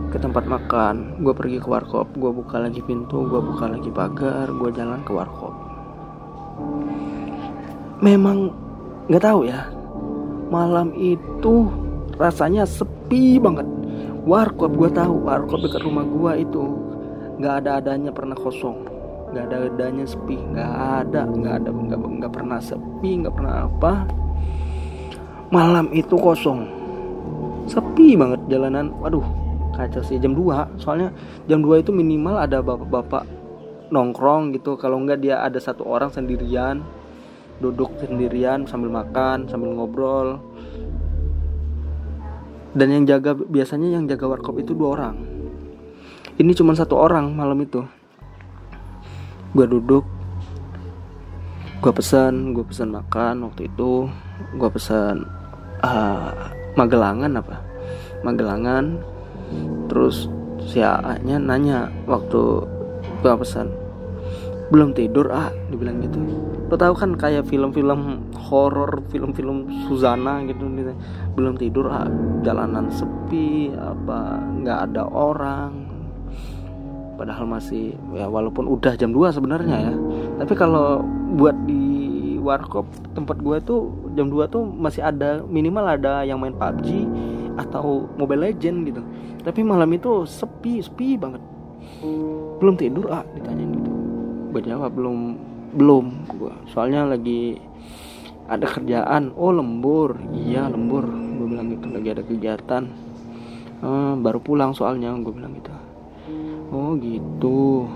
ke 0.09 0.17
tempat 0.17 0.49
makan. 0.49 1.21
Gue 1.21 1.33
pergi 1.37 1.61
ke 1.61 1.69
warkop 1.69 2.09
gue 2.17 2.31
buka 2.33 2.57
lagi 2.57 2.81
pintu 2.81 3.29
gue 3.29 3.41
buka 3.41 3.69
lagi 3.69 3.89
pagar 3.93 4.49
gue 4.49 4.69
jalan 4.73 5.01
ke 5.05 5.11
warkop. 5.13 5.53
Memang 8.01 8.49
nggak 9.05 9.23
tahu 9.23 9.45
ya 9.45 9.69
malam 10.49 10.89
itu 10.97 11.69
rasanya 12.17 12.65
sepi 12.65 13.37
banget. 13.37 13.69
Warkop 14.25 14.73
gue 14.73 14.89
tahu 14.89 15.29
warkop 15.29 15.61
dekat 15.61 15.85
rumah 15.85 16.05
gue 16.05 16.31
itu 16.41 16.63
nggak 17.39 17.53
ada 17.65 17.71
adanya 17.79 18.11
pernah 18.11 18.35
kosong 18.35 18.98
nggak 19.29 19.45
ada 19.45 19.57
adanya 19.69 20.05
sepi 20.09 20.41
nggak 20.41 20.73
ada 21.05 21.21
nggak 21.29 21.53
ada 21.61 21.69
nggak 21.69 21.99
nggak 22.01 22.33
pernah 22.33 22.57
sepi 22.57 23.09
nggak 23.21 23.35
pernah 23.37 23.55
apa. 23.69 23.93
Malam 25.53 25.93
itu 25.93 26.17
kosong. 26.17 26.65
Sepi 27.69 28.17
banget 28.17 28.41
jalanan. 28.49 28.89
Waduh 28.97 29.25
kacau 29.77 30.03
sih 30.03 30.19
jam 30.19 30.35
2 30.35 30.81
soalnya 30.81 31.13
jam 31.47 31.63
2 31.63 31.85
itu 31.85 31.95
minimal 31.95 32.35
ada 32.41 32.59
bapak-bapak 32.59 33.23
nongkrong 33.93 34.57
gitu. 34.57 34.77
Kalau 34.81 34.97
enggak 34.97 35.21
dia 35.21 35.45
ada 35.45 35.61
satu 35.61 35.85
orang 35.85 36.09
sendirian 36.09 36.81
duduk 37.59 37.91
sendirian 38.01 38.65
sambil 38.65 38.89
makan 38.89 39.45
sambil 39.45 39.77
ngobrol. 39.77 40.41
Dan 42.69 42.93
yang 42.93 43.03
jaga 43.05 43.33
biasanya 43.33 43.97
yang 43.97 44.05
jaga 44.05 44.29
warkop 44.29 44.61
itu 44.61 44.77
dua 44.77 44.89
orang. 44.93 45.15
Ini 46.37 46.53
cuma 46.53 46.77
satu 46.77 46.95
orang 46.95 47.33
malam 47.33 47.57
itu 47.59 47.98
gue 49.53 49.65
duduk. 49.65 50.05
Gue 51.79 51.93
pesan 51.95 52.51
gue 52.51 52.65
pesan 52.65 52.91
makan 52.91 53.49
waktu 53.49 53.71
itu. 53.71 54.05
Gue 54.59 54.69
pesan 54.69 55.23
uh, 55.81 56.31
magelangan 56.75 57.31
apa? 57.39 57.63
Magelangan. 58.21 58.99
Terus 59.89 60.29
si 60.69 60.83
nya 61.25 61.41
nanya 61.41 61.89
waktu 62.05 62.67
gue 63.25 63.33
pesan 63.41 63.73
belum 64.69 64.93
tidur 64.93 65.33
ah 65.33 65.49
dibilang 65.73 65.97
gitu. 66.05 66.21
Lo 66.69 66.77
tau 66.77 66.93
kan 66.93 67.17
kayak 67.17 67.49
film-film 67.49 68.21
horor 68.37 69.01
film-film 69.09 69.65
Suzana 69.89 70.45
gitu, 70.45 70.69
gitu. 70.77 70.93
Belum 71.33 71.57
tidur 71.57 71.89
ah 71.89 72.05
jalanan 72.45 72.93
sepi 72.93 73.73
apa 73.73 74.37
nggak 74.61 74.79
ada 74.93 75.09
orang 75.09 75.88
padahal 77.19 77.43
masih 77.43 77.99
ya 78.15 78.31
walaupun 78.31 78.63
udah 78.63 78.95
jam 78.95 79.11
2 79.11 79.35
sebenarnya 79.35 79.91
ya. 79.91 79.93
Tapi 80.39 80.53
kalau 80.55 81.03
buat 81.35 81.53
di 81.67 82.39
warkop 82.39 82.87
tempat 83.11 83.43
gue 83.43 83.59
tuh 83.67 83.91
jam 84.15 84.31
2 84.31 84.47
tuh 84.47 84.63
masih 84.63 85.03
ada 85.03 85.43
minimal 85.43 85.83
ada 85.83 86.23
yang 86.23 86.39
main 86.39 86.55
PUBG 86.55 87.03
atau 87.59 88.07
Mobile 88.15 88.47
Legend 88.47 88.87
gitu. 88.87 89.01
Tapi 89.43 89.59
malam 89.67 89.91
itu 89.91 90.23
sepi 90.23 90.79
sepi 90.79 91.19
banget. 91.19 91.43
Belum 92.63 92.79
tidur 92.79 93.11
ah 93.11 93.27
ditanyain 93.35 93.75
gitu. 93.75 93.91
Gue 94.55 94.61
jawab 94.63 94.95
belum 94.95 95.17
belum 95.75 96.05
gue 96.39 96.53
soalnya 96.71 97.03
lagi 97.03 97.59
ada 98.47 98.63
kerjaan. 98.63 99.35
Oh 99.35 99.51
lembur. 99.51 100.15
Iya 100.31 100.71
lembur. 100.71 101.03
Gue 101.03 101.51
bilang 101.51 101.67
gitu 101.67 101.91
lagi 101.91 102.07
ada 102.15 102.23
kegiatan. 102.23 102.83
Eh, 103.79 104.13
baru 104.19 104.39
pulang 104.43 104.75
soalnya 104.75 105.15
gue 105.19 105.31
bilang 105.31 105.55
gitu 105.55 105.71
oh 106.69 106.95
gitu. 106.99 107.87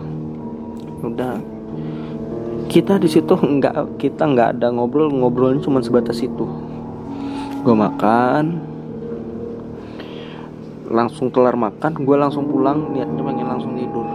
Udah. 1.04 1.40
Kita 2.72 2.98
di 2.98 3.06
situ 3.12 3.34
nggak 3.36 4.00
kita 4.02 4.24
nggak 4.24 4.58
ada 4.58 4.74
ngobrol 4.74 5.12
ngobrolnya 5.12 5.62
cuma 5.62 5.84
sebatas 5.84 6.24
itu. 6.24 6.46
Gue 7.62 7.76
makan. 7.76 8.62
Langsung 10.90 11.34
kelar 11.34 11.58
makan 11.58 12.06
gue 12.06 12.18
langsung 12.18 12.50
pulang 12.50 12.94
niatnya 12.94 13.22
pengen 13.22 13.48
langsung 13.48 13.74
tidur. 13.78 14.08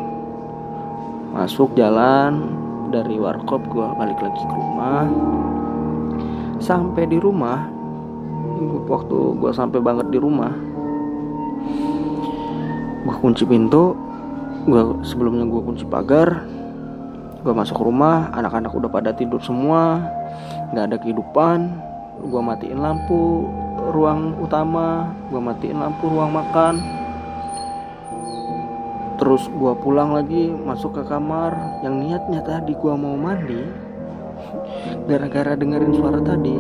Masuk 1.35 1.75
jalan 1.77 2.51
dari 2.89 3.21
warkop 3.21 3.63
gue 3.69 3.87
balik 3.99 4.19
lagi 4.19 4.43
ke 4.43 4.55
rumah. 4.55 5.07
Sampai 6.59 7.07
di 7.07 7.19
rumah 7.23 7.79
waktu 8.89 9.19
gue 9.39 9.51
sampai 9.55 9.79
banget 9.79 10.07
di 10.11 10.19
rumah 10.19 10.51
gue 13.05 13.17
kunci 13.23 13.47
pintu 13.47 13.95
gue 14.69 14.83
sebelumnya 15.01 15.49
gue 15.49 15.61
kunci 15.65 15.89
pagar 15.89 16.45
gue 17.41 17.55
masuk 17.57 17.81
rumah 17.81 18.29
anak-anak 18.37 18.69
udah 18.77 18.91
pada 18.93 19.17
tidur 19.17 19.41
semua 19.41 20.05
nggak 20.73 20.85
ada 20.93 20.97
kehidupan. 21.01 21.59
Gue 22.19 22.43
matiin 22.43 22.83
lampu 22.83 23.47
ruang 23.95 24.35
utama 24.43 25.15
gue 25.31 25.39
matiin 25.39 25.79
lampu 25.79 26.11
ruang 26.11 26.35
makan. 26.35 26.83
Terus 29.19 29.51
gue 29.51 29.73
pulang 29.83 30.15
lagi 30.15 30.51
masuk 30.51 30.99
ke 30.99 31.03
kamar. 31.07 31.83
Yang 31.83 31.95
niatnya 32.03 32.41
tadi 32.43 32.75
gue 32.75 32.95
mau 32.95 33.15
mandi 33.15 33.63
gara-gara 35.09 35.59
dengerin 35.59 35.95
suara 35.95 36.21
tadi 36.23 36.59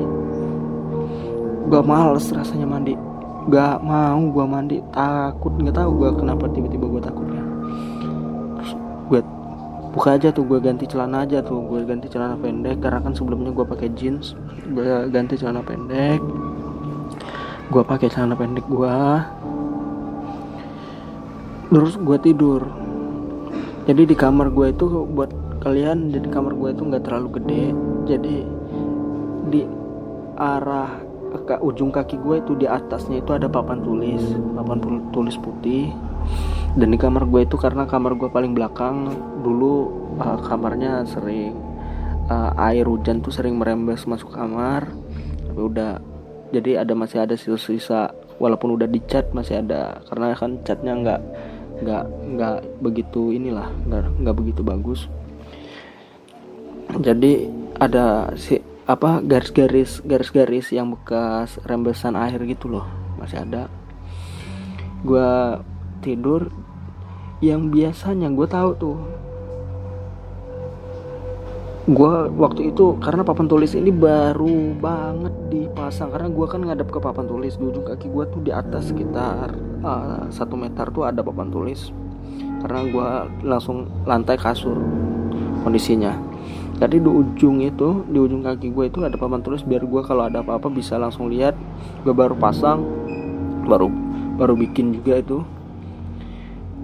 gak 1.69 1.85
males 1.85 2.27
rasanya 2.33 2.67
mandi. 2.67 2.95
Gak 3.51 3.83
mau 3.83 4.21
gue 4.31 4.47
mandi 4.47 4.77
takut. 4.95 5.53
Nggak 5.59 5.75
tahu 5.75 5.91
gue 6.07 6.11
kenapa 6.23 6.45
tiba-tiba 6.55 6.87
gue 6.87 7.03
takutnya 7.03 7.48
gue 9.09 9.21
buka 9.89 10.21
aja 10.21 10.29
tuh 10.29 10.45
gue 10.45 10.61
ganti 10.61 10.85
celana 10.85 11.25
aja 11.25 11.41
tuh. 11.41 11.65
Gue 11.65 11.83
ganti 11.89 12.07
celana 12.13 12.37
pendek 12.37 12.85
karena 12.85 13.01
kan 13.01 13.17
sebelumnya 13.17 13.51
gue 13.51 13.65
pakai 13.65 13.89
jeans. 13.97 14.37
Gue 14.69 15.09
ganti 15.09 15.35
celana 15.41 15.65
pendek. 15.65 16.21
Gue 17.73 17.83
pakai 17.85 18.09
celana 18.13 18.37
pendek 18.37 18.65
gue 18.69 18.97
terus 21.69 22.01
gue 22.01 22.19
tidur. 22.21 22.65
Jadi 23.85 24.09
di 24.09 24.17
kamar 24.17 24.53
gue 24.53 24.73
itu 24.73 24.85
buat 25.09 25.33
kalian 25.65 26.13
jadi 26.13 26.29
kamar 26.29 26.57
gue 26.57 26.69
itu 26.73 26.83
nggak 26.85 27.05
terlalu 27.09 27.29
gede. 27.41 27.65
Jadi 28.09 28.37
di 29.49 29.61
arah 30.37 31.01
ke 31.29 31.61
ujung 31.61 31.93
kaki 31.93 32.17
gue 32.25 32.41
itu 32.41 32.53
di 32.57 32.65
atasnya 32.65 33.21
itu 33.21 33.37
ada 33.37 33.49
papan 33.49 33.85
tulis. 33.85 34.21
Papan 34.57 34.79
tulis 35.13 35.37
putih 35.41 35.93
dan 36.79 36.95
di 36.95 36.99
kamar 36.99 37.27
gue 37.27 37.43
itu 37.43 37.59
karena 37.59 37.91
kamar 37.91 38.15
gue 38.15 38.31
paling 38.31 38.55
belakang 38.55 39.11
dulu 39.43 39.91
uh, 40.23 40.39
kamarnya 40.47 41.03
sering 41.11 41.59
uh, 42.31 42.55
air 42.71 42.87
hujan 42.87 43.19
tuh 43.19 43.35
sering 43.35 43.59
merembes 43.59 44.07
masuk 44.07 44.31
kamar. 44.31 44.87
Tapi 45.43 45.59
udah 45.59 45.99
jadi 46.55 46.87
ada 46.87 46.95
masih 46.95 47.27
ada 47.27 47.35
sisa-sisa 47.35 48.15
walaupun 48.39 48.79
udah 48.79 48.87
dicat 48.87 49.35
masih 49.35 49.59
ada 49.59 49.99
karena 50.07 50.39
kan 50.39 50.63
catnya 50.63 50.95
nggak 50.95 51.21
nggak 51.83 52.05
nggak 52.39 52.57
begitu 52.79 53.35
inilah 53.35 53.67
nggak 53.91 54.03
nggak 54.23 54.37
begitu 54.39 54.63
bagus. 54.63 55.11
Jadi 57.03 57.51
ada 57.75 58.31
si 58.39 58.63
apa 58.87 59.21
garis-garis 59.21 60.01
garis-garis 60.07 60.73
yang 60.73 60.95
bekas 60.95 61.59
rembesan 61.67 62.15
air 62.15 62.39
gitu 62.47 62.71
loh 62.71 62.87
masih 63.19 63.43
ada. 63.43 63.67
Gue 65.03 65.59
tidur 66.01 66.68
yang 67.39 67.71
biasanya 67.71 68.27
gue 68.35 68.47
tahu 68.51 68.71
tuh. 68.75 68.99
Gue 71.89 72.29
waktu 72.37 72.69
itu 72.69 73.01
karena 73.01 73.25
papan 73.25 73.49
tulis 73.49 73.73
ini 73.73 73.89
baru 73.89 74.77
banget 74.77 75.33
dipasang. 75.49 76.13
Karena 76.13 76.29
gue 76.29 76.47
kan 76.51 76.61
ngadep 76.61 76.91
ke 76.93 77.01
papan 77.01 77.25
tulis 77.25 77.57
di 77.57 77.65
ujung 77.65 77.87
kaki 77.87 78.13
gue 78.13 78.25
tuh 78.29 78.41
di 78.45 78.53
atas 78.53 78.93
sekitar 78.93 79.57
uh, 79.81 80.29
satu 80.29 80.59
meter 80.59 80.91
tuh 80.93 81.09
ada 81.09 81.25
papan 81.25 81.49
tulis. 81.49 81.89
Karena 82.61 82.81
gue 82.85 83.09
langsung 83.47 83.89
lantai 84.05 84.37
kasur 84.37 84.77
kondisinya. 85.65 86.13
Tadi 86.79 87.01
di 87.01 87.11
ujung 87.11 87.65
itu 87.65 88.05
di 88.07 88.19
ujung 88.21 88.45
kaki 88.45 88.69
gue 88.69 88.85
itu 88.93 89.01
ada 89.01 89.17
papan 89.17 89.41
tulis 89.41 89.65
biar 89.65 89.83
gue 89.87 90.03
kalau 90.05 90.29
ada 90.29 90.45
apa-apa 90.45 90.69
bisa 90.69 91.01
langsung 91.01 91.33
lihat. 91.33 91.57
Gue 92.05 92.13
baru 92.13 92.37
pasang 92.37 92.85
baru 93.65 93.89
baru 94.37 94.57
bikin 94.61 94.93
juga 95.01 95.25
itu 95.25 95.41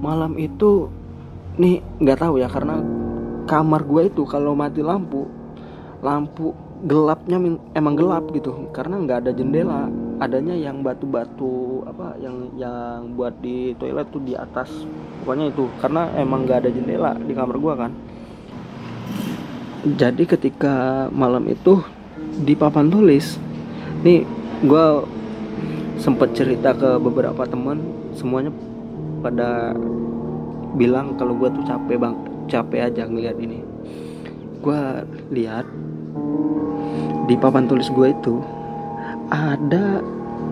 malam 0.05 0.37
itu 0.37 0.93
nih 1.57 1.81
nggak 2.05 2.21
tahu 2.21 2.37
ya 2.37 2.53
karena 2.53 2.85
kamar 3.49 3.89
gue 3.89 4.13
itu 4.13 4.29
kalau 4.29 4.53
mati 4.53 4.85
lampu 4.85 5.25
lampu 6.05 6.53
gelapnya 6.85 7.41
emang 7.73 7.97
gelap 7.97 8.29
gitu 8.37 8.69
karena 8.77 9.01
nggak 9.01 9.19
ada 9.25 9.33
jendela. 9.33 9.89
Adanya 10.15 10.55
yang 10.55 10.85
batu-batu 10.85 11.83
apa 11.91 12.15
yang 12.23 12.55
yang 12.55 13.19
buat 13.19 13.35
di 13.43 13.75
toilet 13.81 14.07
tuh 14.15 14.23
di 14.23 14.39
atas 14.39 14.71
pokoknya 15.25 15.51
itu 15.51 15.67
karena 15.83 16.07
emang 16.15 16.47
nggak 16.47 16.63
ada 16.63 16.71
jendela 16.71 17.19
di 17.19 17.33
kamar 17.35 17.57
gue 17.59 17.75
kan. 17.75 17.93
Jadi 19.85 20.23
ketika 20.29 21.09
malam 21.11 21.49
itu 21.51 21.83
di 22.45 22.55
papan 22.55 22.93
tulis 22.93 23.41
nih 24.07 24.23
gue 24.63 24.87
sempet 25.99 26.31
cerita 26.37 26.77
ke 26.77 27.01
beberapa 27.01 27.43
teman 27.49 27.81
semuanya 28.15 28.55
pada 29.25 29.73
bilang 30.77 31.17
kalau 31.17 31.33
gue 31.41 31.49
tuh 31.49 31.65
capek 31.65 31.97
bang 31.97 32.15
capek 32.53 32.93
aja 32.93 33.09
ngeliat 33.09 33.41
ini. 33.41 33.65
Gue 34.61 34.81
lihat 35.33 35.65
di 37.25 37.35
papan 37.41 37.65
tulis 37.65 37.89
gue 37.89 38.13
itu 38.13 38.45
ada 39.33 40.05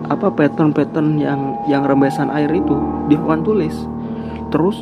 apa 0.09 0.27
pattern-pattern 0.33 1.21
yang 1.21 1.61
yang 1.69 1.85
rembesan 1.85 2.33
air 2.33 2.49
itu 2.49 2.81
di 3.05 3.13
papan 3.13 3.45
tulis. 3.45 3.75
Terus 4.49 4.81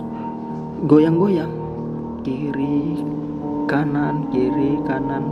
goyang-goyang 0.88 1.52
kiri 2.24 3.04
kanan 3.68 4.32
kiri 4.32 4.80
kanan. 4.88 5.24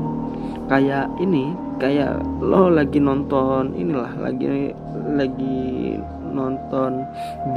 Kayak 0.69 1.09
ini 1.17 1.55
kayak 1.81 2.21
lo 2.43 2.69
lagi 2.69 3.01
nonton 3.01 3.73
inilah 3.73 4.13
lagi 4.19 4.75
lagi 5.15 5.97
nonton 6.31 7.05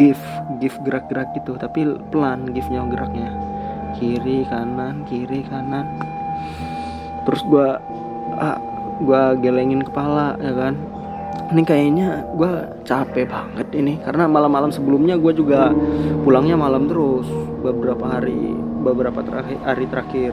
gif 0.00 0.18
gif 0.58 0.74
gerak-gerak 0.82 1.30
gitu. 1.36 1.54
Tapi 1.56 1.86
pelan 2.10 2.50
gifnya 2.50 2.84
geraknya. 2.88 3.30
Kiri 3.96 4.48
kanan 4.48 5.04
kiri 5.06 5.44
kanan. 5.46 5.86
Terus 7.28 7.42
gua 7.46 7.78
ah, 8.40 8.58
gua 9.04 9.36
gelengin 9.36 9.84
kepala 9.84 10.34
ya 10.40 10.52
kan. 10.56 10.74
Ini 11.52 11.68
kayaknya 11.68 12.24
gue 12.32 12.52
capek 12.88 13.28
banget 13.28 13.68
ini. 13.76 14.00
Karena 14.00 14.24
malam-malam 14.24 14.72
sebelumnya 14.72 15.20
gue 15.20 15.36
juga 15.36 15.68
pulangnya 16.24 16.56
malam 16.56 16.88
terus. 16.88 17.28
Beberapa 17.60 18.08
hari 18.08 18.56
beberapa 18.80 19.20
terakhir 19.20 19.60
hari 19.60 19.84
terakhir. 19.84 20.32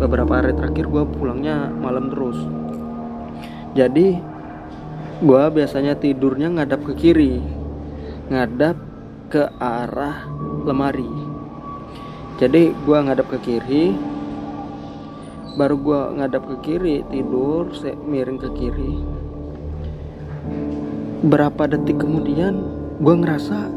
Beberapa 0.00 0.32
hari 0.40 0.56
terakhir 0.56 0.88
gue 0.88 1.04
pulangnya 1.12 1.68
malam 1.68 2.08
terus. 2.08 2.40
Jadi 3.76 4.16
gue 5.24 5.44
biasanya 5.56 5.96
tidurnya 5.96 6.52
ngadap 6.52 6.84
ke 6.84 6.92
kiri 6.92 7.40
ngadap 8.28 8.76
ke 9.32 9.48
arah 9.56 10.28
lemari. 10.68 11.08
Jadi 12.36 12.76
gue 12.76 12.98
ngadap 12.98 13.32
ke 13.32 13.38
kiri 13.40 13.96
baru 15.56 15.76
gue 15.80 16.00
ngadap 16.20 16.44
ke 16.44 16.56
kiri 16.60 17.00
tidur 17.08 17.72
miring 18.04 18.36
ke 18.36 18.48
kiri. 18.52 18.94
Berapa 21.24 21.72
detik 21.72 22.04
kemudian 22.04 22.60
gue 23.00 23.14
ngerasa 23.16 23.72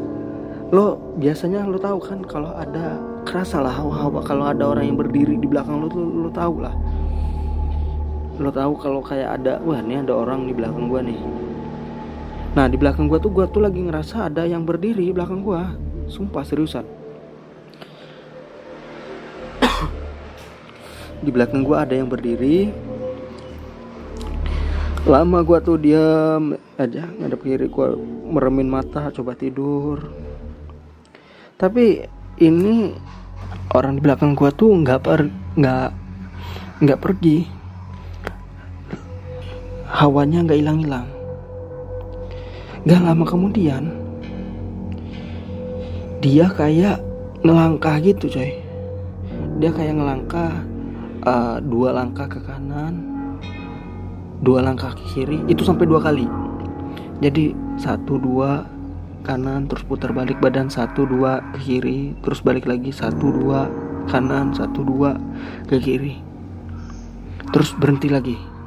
lo 0.68 1.00
biasanya 1.16 1.64
lo 1.64 1.80
tahu 1.80 1.96
kan 1.96 2.20
kalau 2.28 2.52
ada 2.52 3.00
kerasa 3.24 3.64
lah 3.64 3.72
hawa-hawa 3.72 4.20
kalau 4.20 4.44
ada 4.52 4.68
orang 4.68 4.92
yang 4.92 5.00
berdiri 5.00 5.40
di 5.40 5.48
belakang 5.48 5.80
lo 5.80 5.88
tuh 5.88 6.04
lo 6.04 6.28
tahu 6.28 6.60
lah 6.60 6.76
lo 8.38 8.54
tahu 8.54 8.78
kalau 8.78 9.02
kayak 9.02 9.42
ada 9.42 9.58
wah 9.66 9.82
ini 9.82 9.98
ada 9.98 10.14
orang 10.14 10.46
di 10.46 10.54
belakang 10.54 10.86
gua 10.86 11.02
nih. 11.02 11.18
Nah 12.54 12.70
di 12.70 12.78
belakang 12.78 13.10
gua 13.10 13.18
tuh 13.18 13.34
gua 13.34 13.50
tuh 13.50 13.66
lagi 13.66 13.82
ngerasa 13.82 14.30
ada 14.30 14.46
yang 14.46 14.62
berdiri 14.62 15.10
di 15.10 15.14
belakang 15.14 15.42
gua. 15.42 15.74
Sumpah 16.06 16.46
seriusan. 16.46 16.86
Di 21.26 21.28
belakang 21.28 21.66
gua 21.66 21.84
ada 21.84 21.92
yang 21.92 22.08
berdiri. 22.08 22.72
Lama 25.04 25.44
gua 25.44 25.58
tuh 25.60 25.76
diam 25.76 26.56
aja 26.78 27.10
ngadep 27.10 27.42
kiri 27.42 27.66
gua 27.68 27.92
meremin 28.24 28.70
mata 28.70 29.10
coba 29.10 29.34
tidur. 29.34 30.00
Tapi 31.58 32.06
ini 32.38 32.94
orang 33.74 33.98
di 33.98 34.00
belakang 34.00 34.38
gua 34.38 34.54
tuh 34.54 34.70
nggak 34.72 35.00
per 35.02 35.26
nggak 35.58 35.90
nggak 36.86 37.00
pergi 37.02 37.57
hawanya 39.88 40.44
nggak 40.44 40.60
hilang-hilang. 40.60 41.08
Gak 42.84 43.04
lama 43.04 43.24
kemudian 43.24 43.90
dia 46.24 46.46
kayak 46.52 47.00
ngelangkah 47.42 47.96
gitu 48.00 48.28
coy. 48.28 48.52
Dia 49.58 49.70
kayak 49.74 49.98
ngelangkah 49.98 50.52
uh, 51.26 51.56
dua 51.64 51.90
langkah 51.96 52.30
ke 52.30 52.38
kanan 52.44 53.18
dua 54.38 54.62
langkah 54.62 54.94
ke 54.94 55.02
kiri 55.14 55.42
itu 55.50 55.66
sampai 55.66 55.88
dua 55.88 55.98
kali. 55.98 56.26
Jadi 57.18 57.50
satu 57.74 58.22
dua 58.22 58.62
kanan 59.26 59.66
terus 59.66 59.82
putar 59.82 60.14
balik 60.14 60.38
badan 60.38 60.70
satu 60.70 61.04
dua 61.04 61.42
ke 61.58 61.60
kiri 61.66 62.14
terus 62.22 62.38
balik 62.38 62.70
lagi 62.70 62.94
satu 62.94 63.34
dua 63.34 63.66
kanan 64.06 64.54
satu 64.54 64.86
dua 64.86 65.18
ke 65.66 65.82
kiri. 65.82 66.22
Terus 67.50 67.74
berhenti 67.74 68.08
lagi 68.12 68.57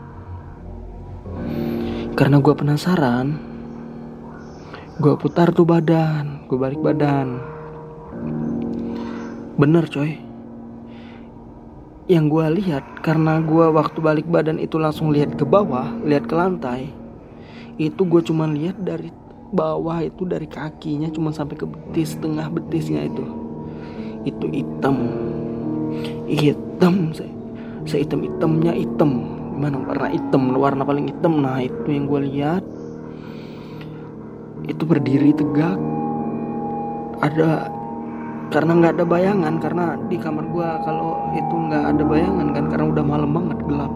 karena 2.16 2.38
gue 2.44 2.54
penasaran. 2.56 3.40
Gue 5.02 5.18
putar 5.18 5.50
tuh 5.56 5.66
badan 5.66 6.46
gue 6.46 6.58
balik 6.60 6.84
badan. 6.84 7.40
Bener 9.56 9.88
coy. 9.88 10.20
Yang 12.12 12.26
gue 12.28 12.46
lihat 12.60 12.86
karena 13.00 13.40
gue 13.40 13.72
waktu 13.72 14.00
balik 14.04 14.28
badan 14.28 14.60
itu 14.60 14.76
langsung 14.76 15.16
lihat 15.16 15.40
ke 15.40 15.48
bawah 15.48 15.96
lihat 16.04 16.28
ke 16.28 16.36
lantai 16.36 16.92
itu 17.80 18.04
gue 18.04 18.22
cuma 18.22 18.46
lihat 18.52 18.78
dari 18.84 19.10
bawah 19.56 20.04
itu 20.04 20.28
dari 20.28 20.46
kakinya 20.46 21.08
cuma 21.10 21.32
sampai 21.32 21.56
ke 21.56 21.64
betis 21.64 22.20
tengah 22.20 22.52
betisnya 22.52 23.08
itu. 23.08 23.24
Itu 24.28 24.46
hitam. 24.52 24.98
Hitam 26.28 27.16
saya 27.16 27.42
saya 27.86 28.06
hitam 28.06 28.22
hitamnya 28.22 28.74
hitam 28.78 29.41
mana 29.62 29.78
warna 29.78 30.10
hitam 30.10 30.50
warna 30.58 30.82
paling 30.82 31.06
hitam. 31.14 31.46
Nah 31.46 31.62
itu 31.62 31.86
yang 31.94 32.10
gue 32.10 32.20
lihat. 32.34 32.64
Itu 34.66 34.90
berdiri 34.90 35.38
tegak. 35.38 35.78
Ada 37.22 37.70
karena 38.50 38.72
nggak 38.82 38.94
ada 38.98 39.06
bayangan 39.06 39.56
karena 39.62 39.86
di 40.10 40.18
kamar 40.18 40.44
gue 40.50 40.70
kalau 40.84 41.32
itu 41.38 41.56
nggak 41.56 41.86
ada 41.94 42.04
bayangan 42.04 42.48
kan 42.52 42.66
karena 42.68 42.86
udah 42.90 43.04
malam 43.06 43.32
banget 43.32 43.58
gelap. 43.70 43.94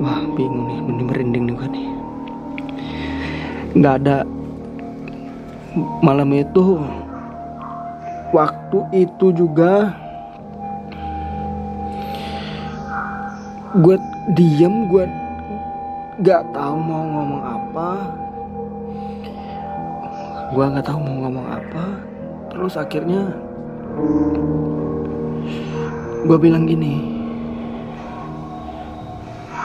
Wah 0.00 0.20
bingung 0.36 0.64
nih 0.68 0.78
mending 0.84 1.08
merinding 1.08 1.44
gue 1.56 1.68
nih. 1.72 1.88
Nggak 3.80 3.94
ada. 4.04 4.18
Malam 6.04 6.34
itu 6.34 6.82
waktu 8.34 8.78
itu 8.94 9.26
juga 9.34 9.94
gue 13.70 13.94
diem 14.34 14.90
gue 14.90 15.06
nggak 16.18 16.42
tahu 16.50 16.76
mau 16.82 17.06
ngomong 17.06 17.42
apa. 17.46 17.90
Gue 20.50 20.64
nggak 20.66 20.86
tahu 20.90 20.98
mau 20.98 21.16
ngomong 21.22 21.46
apa. 21.46 21.84
Terus 22.50 22.74
akhirnya 22.74 23.30
gue 26.26 26.38
bilang 26.38 26.66
gini 26.66 27.22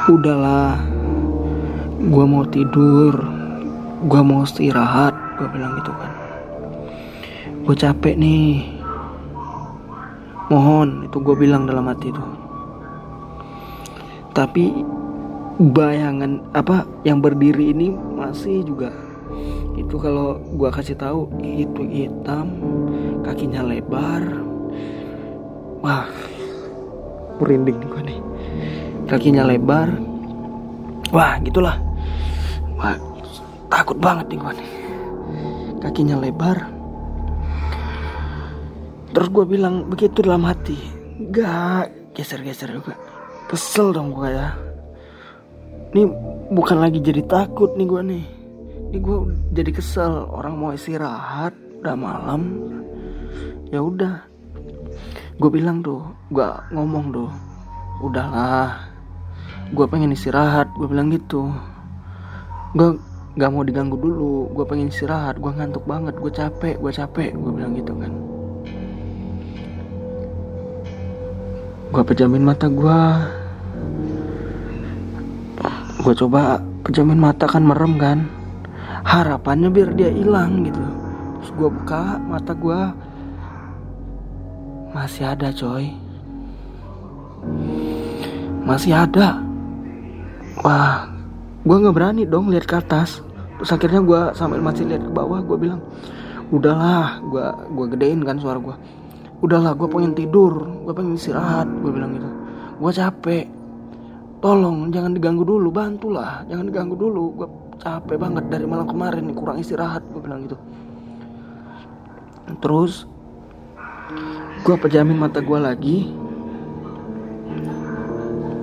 udahlah 0.06 0.78
gue 1.98 2.26
mau 2.30 2.46
tidur 2.46 3.14
gue 4.06 4.22
mau 4.22 4.46
istirahat 4.46 5.18
gue 5.42 5.50
bilang 5.50 5.82
gitu 5.82 5.90
kan. 5.98 6.12
Gue 7.66 7.74
capek 7.74 8.14
nih. 8.22 8.70
Mohon 10.46 11.10
itu 11.10 11.18
gue 11.18 11.36
bilang 11.42 11.66
dalam 11.66 11.90
hati 11.90 12.14
itu 12.14 12.45
tapi 14.36 14.76
bayangan 15.56 16.44
apa 16.52 16.84
yang 17.08 17.24
berdiri 17.24 17.72
ini 17.72 17.96
masih 17.96 18.68
juga 18.68 18.92
itu 19.80 19.96
kalau 19.96 20.36
gue 20.60 20.68
kasih 20.68 21.00
tahu 21.00 21.32
itu 21.40 21.84
hitam 21.88 22.52
kakinya 23.24 23.64
lebar. 23.64 24.24
Wah 25.80 26.08
merinding 27.40 27.80
gue 27.84 28.02
nih. 28.04 28.20
Kakinya 29.08 29.44
lebar. 29.48 29.92
Wah 31.12 31.40
gitulah. 31.44 31.80
Wah 32.76 32.96
takut 33.72 34.00
banget 34.00 34.36
nih 34.36 34.40
gue 34.40 34.54
nih. 34.60 34.72
Kakinya 35.84 36.16
lebar. 36.20 36.58
Terus 39.12 39.28
gue 39.32 39.46
bilang 39.48 39.88
begitu 39.88 40.24
dalam 40.24 40.44
hati. 40.48 40.76
Gak 41.32 42.16
geser-geser 42.16 42.72
juga 42.72 43.05
kesel 43.46 43.94
dong 43.94 44.12
gue 44.12 44.30
ya. 44.30 44.58
Ini 45.96 46.04
bukan 46.52 46.78
lagi 46.82 47.00
jadi 47.00 47.24
takut 47.24 47.78
nih 47.78 47.88
gue 47.88 48.02
nih. 48.04 48.26
Ini 48.92 48.98
gue 49.00 49.18
jadi 49.56 49.72
kesel. 49.72 50.28
Orang 50.28 50.60
mau 50.60 50.76
istirahat 50.76 51.56
udah 51.80 51.96
malam. 51.96 52.42
Ya 53.72 53.80
udah. 53.80 54.26
Gue 55.40 55.50
bilang 55.52 55.80
tuh 55.86 56.04
gue 56.32 56.48
ngomong 56.72 57.06
tuh 57.12 57.32
udahlah 58.04 58.92
gue 59.72 59.86
pengen 59.88 60.12
istirahat. 60.12 60.68
Gue 60.76 60.92
bilang 60.92 61.14
gitu. 61.14 61.48
Gue 62.76 63.00
gak 63.40 63.52
mau 63.56 63.64
diganggu 63.64 63.96
dulu. 63.96 64.52
Gue 64.52 64.66
pengen 64.68 64.92
istirahat. 64.92 65.40
Gue 65.40 65.56
ngantuk 65.56 65.88
banget. 65.88 66.18
Gue 66.20 66.32
capek 66.34 66.76
gue 66.82 66.92
capek. 66.92 67.32
Gue 67.40 67.52
bilang 67.56 67.72
gitu 67.72 67.96
kan 67.96 68.35
gue 71.96 72.04
pejamin 72.04 72.44
mata 72.44 72.68
gue 72.68 73.00
gue 76.04 76.14
coba 76.20 76.60
pejamin 76.84 77.16
mata 77.16 77.48
kan 77.48 77.64
merem 77.64 77.96
kan. 77.96 78.28
Harapannya 79.08 79.72
biar 79.72 79.96
dia 79.96 80.12
hilang 80.12 80.68
gitu. 80.68 80.84
Terus 81.40 81.52
gue 81.56 81.70
buka 81.72 82.20
mata 82.20 82.52
gue 82.52 82.80
masih 84.92 85.24
ada 85.24 85.56
coy. 85.56 85.96
Masih 88.68 88.92
ada. 88.92 89.40
Wah 90.68 91.08
gue 91.64 91.76
nggak 91.80 91.96
berani 91.96 92.28
dong 92.28 92.52
lihat 92.52 92.68
ke 92.68 92.76
atas. 92.76 93.24
Terus 93.56 93.72
akhirnya 93.72 94.04
gue 94.04 94.22
sambil 94.36 94.60
masih 94.60 94.84
lihat 94.84 95.00
ke 95.00 95.12
bawah 95.16 95.40
gue 95.40 95.58
bilang 95.64 95.80
udahlah 96.52 97.24
gue 97.24 97.46
gue 97.72 97.86
gedein 97.96 98.20
kan 98.22 98.36
suara 98.36 98.60
gue 98.60 98.76
udahlah 99.44 99.76
gue 99.76 99.88
pengen 99.92 100.16
tidur 100.16 100.64
gue 100.86 100.94
pengen 100.96 101.18
istirahat 101.18 101.68
gue 101.68 101.92
bilang 101.92 102.16
gitu. 102.16 102.30
Gue 102.80 102.92
capek. 102.92 103.46
Tolong 104.44 104.94
jangan 104.94 105.12
diganggu 105.16 105.42
dulu 105.42 105.74
bantulah. 105.74 106.46
Jangan 106.46 106.66
diganggu 106.70 106.96
dulu. 106.96 107.24
Gue 107.34 107.48
capek 107.82 108.16
banget 108.20 108.46
dari 108.48 108.66
malam 108.70 108.86
kemarin 108.86 109.34
kurang 109.34 109.58
istirahat 109.60 110.06
gue 110.14 110.22
bilang 110.22 110.46
gitu. 110.46 110.58
Terus 112.62 113.10
gue 114.62 114.76
pejamin 114.78 115.18
mata 115.18 115.42
gue 115.42 115.60
lagi. 115.60 115.98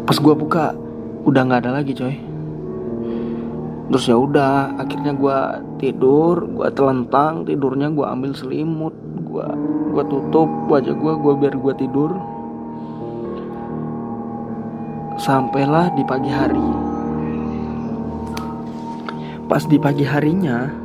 Pas 0.07 0.17
gue 0.19 0.35
buka 0.35 0.77
udah 1.27 1.43
nggak 1.47 1.61
ada 1.67 1.73
lagi 1.83 1.93
coy. 1.95 2.17
Terus 3.93 4.05
ya 4.09 4.17
udah 4.17 4.79
akhirnya 4.81 5.13
gue 5.13 5.39
tidur 5.83 6.47
gue 6.47 6.69
telentang 6.73 7.43
tidurnya 7.43 7.91
gue 7.91 8.07
ambil 8.07 8.33
selimut 8.33 8.95
gue 9.33 9.49
gue 9.97 10.05
tutup 10.13 10.49
wajah 10.69 10.93
gue 10.93 11.13
gue 11.17 11.35
biar 11.41 11.55
gue 11.57 11.75
tidur. 11.81 12.13
Sampailah 15.17 15.89
di 15.97 16.05
pagi 16.05 16.29
hari. 16.29 16.69
Pas 19.49 19.65
di 19.65 19.81
pagi 19.81 20.05
harinya 20.05 20.85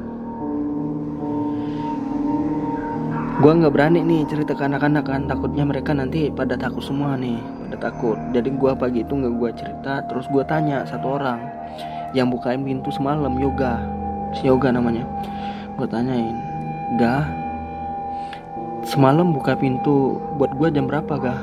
gue 3.37 3.53
nggak 3.53 3.69
berani 3.69 4.01
nih 4.01 4.25
cerita 4.31 4.55
ke 4.55 4.63
anak-anak 4.63 5.03
kan. 5.03 5.27
Takutnya 5.27 5.67
mereka 5.67 5.91
nanti 5.91 6.31
pada 6.31 6.55
takut 6.55 6.83
semua 6.87 7.19
nih 7.19 7.35
pada 7.67 7.91
takut. 7.91 8.15
Jadi 8.31 8.55
gue 8.55 8.71
pagi 8.79 9.03
itu 9.03 9.11
nggak 9.11 9.33
gue 9.35 9.49
cerita 9.59 10.07
terus 10.07 10.23
gue 10.31 10.43
tanya 10.47 10.87
satu 10.87 11.19
orang 11.19 11.43
yang 12.15 12.31
bukain 12.31 12.63
pintu 12.63 12.95
semalam 12.95 13.35
yoga. 13.35 13.75
Si 14.39 14.47
yoga 14.47 14.71
namanya. 14.71 15.03
Gue 15.75 15.87
tanyain 15.87 16.35
ga 16.95 17.46
semalam 18.87 19.35
buka 19.35 19.59
pintu 19.59 20.15
buat 20.39 20.55
gue 20.55 20.71
jam 20.71 20.87
berapa 20.87 21.19
ga 21.19 21.35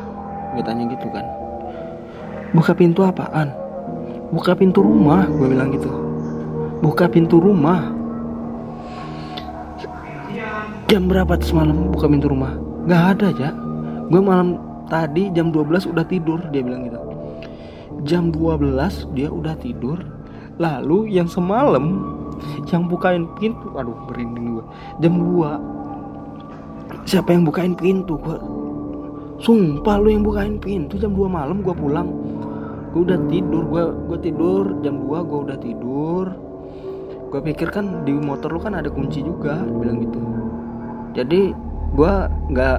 gue 0.57 0.65
tanya 0.65 0.89
gitu 0.89 1.13
kan. 1.13 1.29
Buka 2.57 2.73
pintu 2.73 3.05
apaan? 3.05 3.53
Buka 4.33 4.57
pintu 4.57 4.81
rumah 4.81 5.29
gue 5.29 5.53
bilang 5.53 5.69
gitu. 5.77 5.93
Buka 6.81 7.05
pintu 7.05 7.37
rumah. 7.43 7.93
Jam 10.89 11.05
berapa 11.11 11.37
semalam 11.45 11.93
buka 11.93 12.09
pintu 12.09 12.33
rumah? 12.33 12.57
Nggak 12.89 13.05
ada 13.17 13.27
aja 13.29 13.49
gue 14.05 14.21
malam 14.21 14.61
tadi 14.89 15.33
jam 15.33 15.49
12 15.49 15.89
udah 15.93 16.05
tidur 16.09 16.41
dia 16.49 16.65
bilang 16.65 16.89
gitu. 16.89 17.01
Jam 18.09 18.33
12 18.33 19.13
dia 19.13 19.29
udah 19.29 19.53
tidur. 19.61 20.01
Lalu 20.57 21.13
yang 21.19 21.29
semalam 21.29 22.15
yang 22.71 22.87
bukain 22.89 23.29
pintu 23.37 23.75
aduh 23.75 23.95
berinding 24.07 24.59
gue 24.59 24.65
jam 25.03 25.19
2 25.19 25.84
siapa 27.05 27.37
yang 27.37 27.45
bukain 27.45 27.77
pintu 27.77 28.17
gue 28.17 28.37
sumpah 29.45 30.01
lu 30.01 30.09
yang 30.09 30.25
bukain 30.25 30.57
pintu 30.57 30.97
jam 30.97 31.13
2 31.13 31.29
malam 31.29 31.61
gue 31.61 31.75
pulang. 31.75 32.09
Gue 32.95 33.03
udah 33.11 33.19
tidur 33.27 33.63
gue 33.67 33.85
gue 34.09 34.19
tidur 34.23 34.65
jam 34.81 35.05
2 35.05 35.29
gue 35.29 35.39
udah 35.51 35.59
tidur. 35.59 36.27
Gue 37.29 37.41
pikir 37.43 37.69
kan 37.75 38.07
di 38.07 38.15
motor 38.15 38.55
lu 38.55 38.61
kan 38.63 38.79
ada 38.79 38.89
kunci 38.89 39.21
juga 39.21 39.59
bilang 39.67 40.01
gitu. 40.01 40.21
Jadi 41.19 41.51
gue 41.95 42.15
nggak 42.55 42.79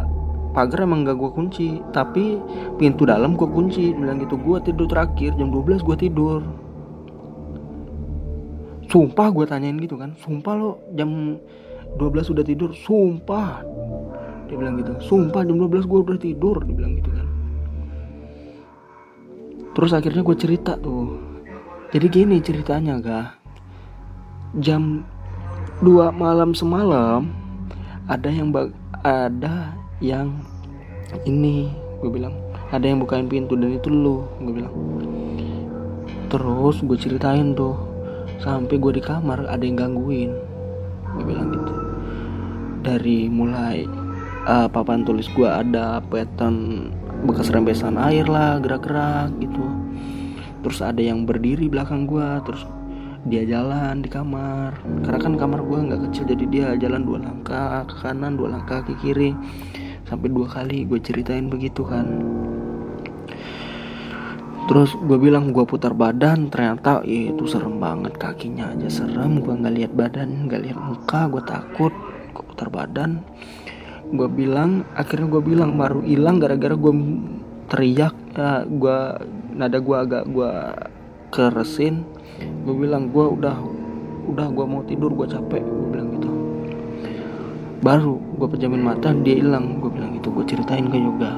pagar 0.56 0.88
emang 0.88 1.04
gak 1.04 1.20
gue 1.20 1.32
kunci 1.36 1.84
tapi 1.92 2.40
pintu 2.80 3.04
dalam 3.04 3.36
gue 3.36 3.48
kunci 3.48 3.92
bilang 3.92 4.24
gitu. 4.24 4.40
Gue 4.40 4.64
tidur 4.64 4.88
terakhir 4.88 5.36
jam 5.36 5.52
12 5.52 5.84
gue 5.84 5.98
tidur. 6.00 6.42
Sumpah 8.88 9.28
gue 9.36 9.46
tanyain 9.46 9.76
gitu 9.76 10.00
kan. 10.00 10.16
Sumpah 10.24 10.54
lo 10.56 10.80
jam 10.96 11.36
12 12.00 12.32
udah 12.32 12.44
tidur 12.44 12.72
sumpah 12.76 13.64
dia 14.48 14.58
bilang 14.58 14.78
gitu. 14.80 14.94
Sumpah 15.02 15.42
jam 15.46 15.58
12 15.58 15.86
gue 15.86 16.00
udah 16.02 16.22
tidur 16.22 16.58
dia 16.64 16.76
bilang 16.76 16.94
gitu 16.98 17.10
kan. 17.10 17.28
Terus 19.76 19.92
akhirnya 19.92 20.24
gue 20.24 20.38
cerita 20.40 20.74
tuh. 20.80 21.20
Jadi 21.92 22.06
gini 22.08 22.40
ceritanya 22.40 23.00
gak 23.00 23.28
jam 24.64 25.04
2 25.84 26.16
malam 26.16 26.56
semalam 26.56 27.28
ada 28.08 28.30
yang 28.32 28.56
ada 29.04 29.76
yang 30.00 30.32
ini 31.28 31.72
gue 32.00 32.12
bilang. 32.12 32.34
Ada 32.74 32.92
yang 32.92 33.04
bukain 33.04 33.30
pintu 33.30 33.54
dan 33.56 33.76
itu 33.76 33.88
lo 33.92 34.26
gue 34.42 34.54
bilang. 34.64 34.76
Terus 36.32 36.82
gue 36.82 36.98
ceritain 36.98 37.54
tuh 37.54 37.78
sampai 38.42 38.76
gue 38.80 38.92
di 38.96 39.04
kamar 39.04 39.48
ada 39.48 39.62
yang 39.64 39.76
gangguin. 39.76 40.34
Gue 41.16 41.24
bilang 41.24 41.52
gitu. 41.52 41.74
Dari 42.86 43.28
mulai 43.32 44.05
uh, 44.46 44.68
papan 44.70 45.02
tulis 45.04 45.28
gue 45.34 45.50
ada 45.50 46.00
pattern 46.06 46.90
bekas 47.26 47.50
rembesan 47.50 47.98
air 47.98 48.30
lah 48.30 48.62
gerak-gerak 48.62 49.34
gitu. 49.42 49.66
Terus 50.62 50.80
ada 50.82 51.02
yang 51.02 51.26
berdiri 51.26 51.70
belakang 51.70 52.06
gue 52.10 52.26
terus 52.46 52.66
dia 53.26 53.42
jalan 53.46 54.06
di 54.06 54.10
kamar. 54.10 54.78
Karena 55.06 55.20
kan 55.20 55.34
kamar 55.38 55.62
gue 55.66 55.80
nggak 55.90 56.02
kecil 56.10 56.24
jadi 56.30 56.46
dia 56.50 56.68
jalan 56.78 57.02
dua 57.06 57.20
langkah 57.26 57.86
ke 57.90 57.96
kanan 58.06 58.38
dua 58.38 58.54
langkah 58.54 58.86
ke 58.86 58.94
kiri. 59.02 59.34
Sampai 60.06 60.30
dua 60.30 60.46
kali 60.46 60.86
gue 60.86 61.02
ceritain 61.02 61.50
begitu 61.50 61.82
kan. 61.82 62.06
Terus 64.66 64.98
gue 64.98 65.18
bilang 65.18 65.54
gue 65.54 65.66
putar 65.66 65.94
badan. 65.94 66.50
Ternyata 66.50 67.06
ya, 67.06 67.34
itu 67.34 67.46
serem 67.46 67.82
banget 67.82 68.18
kakinya 68.18 68.74
aja 68.74 68.90
serem. 68.90 69.42
Gue 69.42 69.54
nggak 69.58 69.74
lihat 69.74 69.92
badan 69.94 70.50
nggak 70.50 70.62
lihat 70.62 70.78
muka 70.78 71.30
gue 71.30 71.42
takut. 71.46 71.94
Gue 72.34 72.44
putar 72.46 72.70
badan 72.70 73.22
gue 74.14 74.30
bilang 74.30 74.86
akhirnya 74.94 75.28
gue 75.32 75.42
bilang 75.42 75.80
baru 75.80 76.06
hilang 76.06 76.38
gara-gara 76.38 76.78
gue 76.78 76.94
teriak 77.66 78.14
ya, 78.38 78.62
gue 78.68 78.98
nada 79.58 79.78
gue 79.82 79.98
agak 79.98 80.24
gue 80.30 80.52
keresin. 81.34 82.06
Gue 82.68 82.76
bilang 82.76 83.10
gue 83.10 83.26
udah 83.26 83.58
udah 84.26 84.48
gue 84.50 84.66
mau 84.66 84.82
tidur 84.86 85.14
gue 85.14 85.28
capek 85.30 85.64
gue 85.64 85.88
bilang 85.90 86.10
gitu. 86.18 86.30
Baru 87.82 88.22
gue 88.38 88.48
pejamin 88.50 88.84
mata 88.86 89.14
dia 89.14 89.38
hilang 89.42 89.82
gue 89.82 89.90
bilang 89.90 90.14
itu 90.18 90.28
gue 90.30 90.46
ceritain 90.46 90.86
ke 90.90 90.98
yoga. 90.98 91.32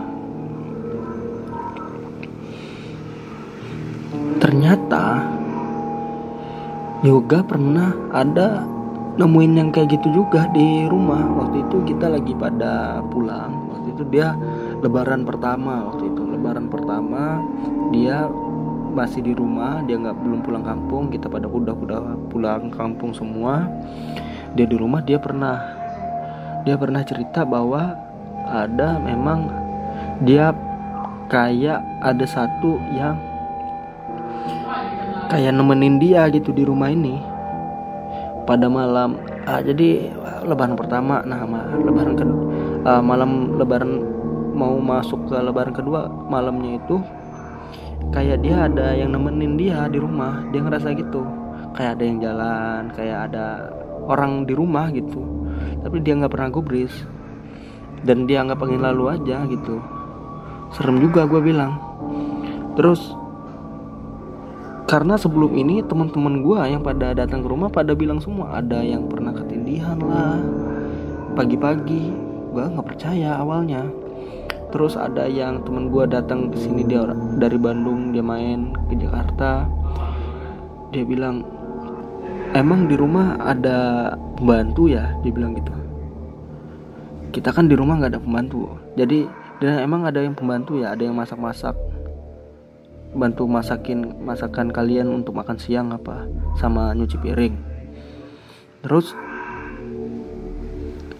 Ternyata 4.38 5.28
yoga 7.04 7.40
pernah 7.44 7.94
ada 8.12 8.77
nemuin 9.18 9.54
yang 9.58 9.70
kayak 9.74 9.98
gitu 9.98 10.24
juga 10.24 10.46
di 10.54 10.86
rumah. 10.86 11.26
Waktu 11.44 11.66
itu 11.66 11.78
kita 11.90 12.14
lagi 12.14 12.38
pada 12.38 13.02
pulang. 13.10 13.74
Waktu 13.74 13.98
itu 13.98 14.04
dia 14.14 14.38
lebaran 14.86 15.26
pertama 15.26 15.90
waktu 15.90 16.14
itu 16.14 16.22
lebaran 16.22 16.70
pertama 16.70 17.42
dia 17.90 18.30
masih 18.94 19.26
di 19.26 19.34
rumah 19.34 19.82
dia 19.86 19.98
nggak 19.98 20.18
belum 20.22 20.40
pulang 20.46 20.64
kampung. 20.64 21.10
Kita 21.10 21.28
pada 21.28 21.50
udah 21.50 21.74
udah 21.74 22.00
pulang 22.30 22.70
kampung 22.70 23.12
semua. 23.12 23.66
Dia 24.54 24.70
di 24.70 24.78
rumah 24.78 25.02
dia 25.02 25.18
pernah 25.18 25.58
dia 26.62 26.78
pernah 26.78 27.02
cerita 27.02 27.42
bahwa 27.42 27.98
ada 28.48 29.02
memang 29.02 29.50
dia 30.24 30.54
kayak 31.28 31.84
ada 32.00 32.26
satu 32.26 32.80
yang 32.96 33.20
kayak 35.28 35.52
nemenin 35.52 36.00
dia 36.00 36.32
gitu 36.32 36.56
di 36.56 36.64
rumah 36.64 36.88
ini 36.88 37.20
pada 38.48 38.72
malam 38.72 39.20
ah, 39.44 39.60
jadi 39.60 40.10
lebaran 40.48 40.80
pertama 40.80 41.20
nah 41.28 41.44
lebaran 41.84 42.16
ke 42.16 42.24
uh, 42.88 43.04
malam 43.04 43.60
lebaran 43.60 44.00
mau 44.56 44.80
masuk 44.80 45.28
ke 45.28 45.36
lebaran 45.38 45.76
kedua 45.76 46.08
malamnya 46.08 46.80
itu 46.80 46.98
kayak 48.12 48.40
dia 48.42 48.66
ada 48.66 48.96
yang 48.96 49.12
nemenin 49.12 49.60
dia 49.60 49.86
di 49.92 50.00
rumah 50.00 50.46
dia 50.50 50.64
ngerasa 50.64 50.96
gitu. 50.96 51.24
Kayak 51.76 52.00
ada 52.00 52.04
yang 52.10 52.18
jalan 52.24 52.82
kayak 52.98 53.20
ada 53.30 53.46
orang 54.08 54.48
di 54.50 54.54
rumah 54.58 54.90
gitu 54.90 55.22
tapi 55.84 56.02
dia 56.02 56.18
nggak 56.18 56.34
pernah 56.34 56.50
gubris 56.50 57.06
dan 58.02 58.26
dia 58.26 58.42
nggak 58.42 58.58
pengen 58.58 58.82
lalu 58.82 59.14
aja 59.14 59.46
gitu. 59.46 59.78
Serem 60.74 61.00
juga 61.00 61.30
gue 61.30 61.42
bilang. 61.42 61.80
Terus 62.74 63.14
karena 64.88 65.20
sebelum 65.20 65.52
ini 65.52 65.84
teman-teman 65.84 66.40
gue 66.40 66.60
yang 66.64 66.80
pada 66.80 67.12
datang 67.12 67.44
ke 67.44 67.52
rumah 67.52 67.68
pada 67.68 67.92
bilang 67.92 68.24
semua 68.24 68.64
ada 68.64 68.80
yang 68.80 69.12
pernah 69.12 69.36
ketindihan 69.36 70.00
lah. 70.00 70.40
Pagi-pagi 71.36 72.08
gue 72.56 72.64
nggak 72.64 72.88
percaya 72.88 73.36
awalnya. 73.36 73.84
Terus 74.72 74.96
ada 74.96 75.28
yang 75.28 75.60
temen 75.68 75.92
gue 75.92 76.08
datang 76.08 76.48
ke 76.48 76.58
sini 76.64 76.88
dia 76.88 77.04
dari 77.36 77.60
Bandung 77.60 78.16
dia 78.16 78.24
main 78.24 78.72
ke 78.88 78.96
Jakarta. 78.96 79.68
Dia 80.96 81.04
bilang 81.04 81.44
emang 82.56 82.88
di 82.88 82.96
rumah 82.96 83.36
ada 83.44 84.16
pembantu 84.40 84.88
ya? 84.88 85.20
Dia 85.20 85.36
bilang 85.36 85.52
gitu. 85.60 85.76
Kita 87.36 87.52
kan 87.52 87.68
di 87.68 87.76
rumah 87.76 88.00
nggak 88.00 88.16
ada 88.16 88.24
pembantu. 88.24 88.72
Jadi 88.96 89.28
dan 89.60 89.84
emang 89.84 90.08
ada 90.08 90.24
yang 90.24 90.32
pembantu 90.32 90.80
ya 90.80 90.96
ada 90.96 91.04
yang 91.04 91.20
masak-masak 91.20 91.76
bantu 93.18 93.50
masakin 93.50 94.14
masakan 94.22 94.70
kalian 94.70 95.10
untuk 95.10 95.34
makan 95.34 95.58
siang 95.58 95.90
apa 95.90 96.30
sama 96.62 96.94
nyuci 96.94 97.18
piring. 97.18 97.56
Terus 98.86 99.18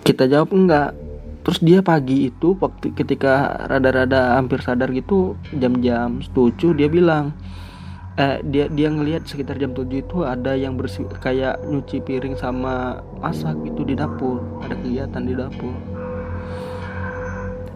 kita 0.06 0.30
jawab 0.30 0.54
enggak. 0.54 0.96
Terus 1.44 1.60
dia 1.64 1.80
pagi 1.80 2.28
itu 2.28 2.60
waktu 2.60 2.92
ketika 2.92 3.56
rada-rada 3.72 4.36
hampir 4.36 4.60
sadar 4.60 4.92
gitu 4.92 5.40
jam-jam 5.56 6.20
setuju 6.20 6.76
dia 6.76 6.92
bilang 6.92 7.32
eh, 8.20 8.44
dia 8.44 8.68
dia 8.68 8.92
ngelihat 8.92 9.24
sekitar 9.24 9.56
jam 9.56 9.72
7 9.72 9.88
itu 9.88 10.28
ada 10.28 10.60
yang 10.60 10.76
bersih 10.76 11.08
kayak 11.24 11.64
nyuci 11.64 12.04
piring 12.04 12.36
sama 12.36 13.00
masak 13.24 13.56
itu 13.64 13.88
di 13.88 13.96
dapur. 13.96 14.44
Ada 14.68 14.76
kegiatan 14.76 15.24
di 15.24 15.34
dapur. 15.40 15.76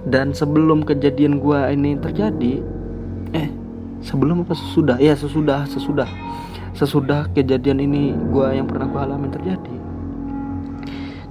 Dan 0.02 0.34
sebelum 0.36 0.84
kejadian 0.84 1.40
gua 1.40 1.72
ini 1.72 1.96
terjadi 1.96 2.60
eh 3.38 3.61
sebelum 4.02 4.44
apa? 4.46 4.54
Sesudah. 4.58 4.98
Ya 4.98 5.14
sesudah 5.16 5.66
sesudah. 5.70 6.10
Sesudah 6.76 7.30
kejadian 7.34 7.84
ini 7.84 8.14
gua 8.34 8.54
yang 8.54 8.68
pernah 8.68 8.90
gua 8.90 9.08
alami 9.08 9.30
terjadi. 9.30 9.76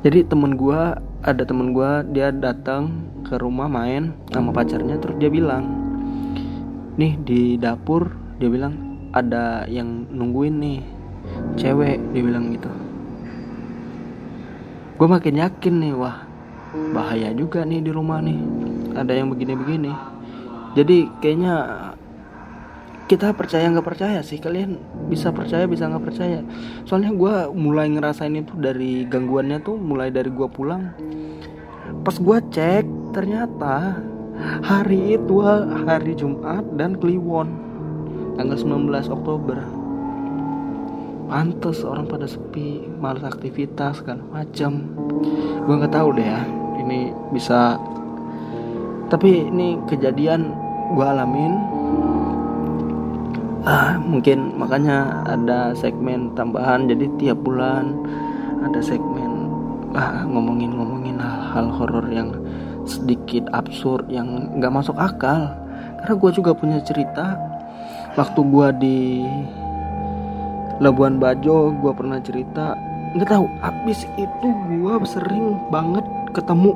Jadi 0.01 0.25
temen 0.25 0.57
gua 0.57 0.97
ada 1.21 1.45
temen 1.45 1.77
gua 1.77 2.01
dia 2.07 2.33
datang 2.33 3.05
ke 3.27 3.37
rumah 3.37 3.69
main 3.69 4.17
sama 4.33 4.51
pacarnya 4.51 4.97
terus 4.97 5.21
dia 5.21 5.29
bilang 5.29 5.69
nih 6.97 7.15
di 7.23 7.55
dapur 7.61 8.11
dia 8.41 8.49
bilang 8.49 8.75
ada 9.13 9.69
yang 9.69 10.09
nungguin 10.11 10.57
nih 10.59 10.81
cewek 11.59 11.99
dia 12.11 12.23
bilang 12.23 12.55
gitu. 12.55 12.71
Gue 15.01 15.09
makin 15.09 15.41
yakin 15.41 15.75
nih 15.81 15.95
wah 15.97 16.29
bahaya 16.93 17.33
juga 17.33 17.65
nih 17.65 17.81
di 17.81 17.91
rumah 17.91 18.21
nih. 18.21 18.37
Ada 18.93 19.13
yang 19.17 19.33
begini-begini. 19.33 19.93
Jadi 20.77 21.09
kayaknya 21.19 21.55
kita 23.11 23.35
percaya 23.35 23.67
nggak 23.67 23.89
percaya 23.91 24.23
sih. 24.23 24.39
Kalian 24.39 24.79
bisa 25.11 25.35
percaya 25.35 25.67
bisa 25.67 25.91
nggak 25.91 26.05
percaya. 26.07 26.47
Soalnya 26.87 27.11
gue 27.11 27.35
mulai 27.59 27.91
ngerasain 27.91 28.31
itu 28.39 28.55
dari 28.55 29.03
gangguannya 29.03 29.59
tuh 29.67 29.75
mulai 29.75 30.15
dari 30.15 30.31
gue 30.31 30.47
pulang. 30.47 30.95
Pas 32.07 32.15
gue 32.15 32.39
cek 32.55 32.87
ternyata 33.11 33.99
hari 34.63 35.19
itu 35.19 35.43
hari 35.43 36.15
Jumat 36.15 36.63
dan 36.79 36.95
Kliwon 36.95 37.51
tanggal 38.39 38.55
19 38.55 38.87
Oktober. 39.11 39.59
Pantes 41.27 41.83
orang 41.83 42.07
pada 42.07 42.31
sepi 42.31 42.87
malas 43.03 43.27
aktivitas 43.27 44.03
segala 44.03 44.23
macam 44.31 44.87
gue 45.67 45.75
nggak 45.75 45.95
tahu 45.95 46.15
deh 46.15 46.27
ya 46.31 46.47
ini 46.79 47.11
bisa. 47.35 47.75
Tapi 49.11 49.51
ini 49.51 49.83
kejadian 49.91 50.55
gue 50.95 51.03
alamin 51.03 51.80
ah, 53.65 53.97
mungkin 54.01 54.57
makanya 54.57 55.25
ada 55.29 55.73
segmen 55.77 56.33
tambahan. 56.37 56.89
Jadi 56.89 57.09
tiap 57.21 57.41
bulan 57.45 57.97
ada 58.65 58.81
segmen 58.81 59.51
ah, 59.97 60.25
ngomongin 60.25 60.73
ngomongin 60.77 61.17
hal-hal 61.21 61.69
horor 61.75 62.07
yang 62.09 62.33
sedikit 62.89 63.49
absurd 63.53 64.09
yang 64.09 64.57
nggak 64.57 64.73
masuk 64.73 64.97
akal. 64.97 65.53
Karena 66.01 66.15
gue 66.17 66.31
juga 66.33 66.51
punya 66.57 66.79
cerita. 66.81 67.37
Waktu 68.17 68.41
gue 68.43 68.69
di 68.81 68.99
Labuan 70.81 71.21
Bajo 71.21 71.77
gue 71.77 71.93
pernah 71.93 72.19
cerita. 72.25 72.73
Nggak 73.13 73.29
tahu 73.29 73.47
abis 73.61 74.07
itu 74.17 74.49
gue 74.49 74.95
sering 75.05 75.61
banget 75.69 76.05
ketemu. 76.33 76.73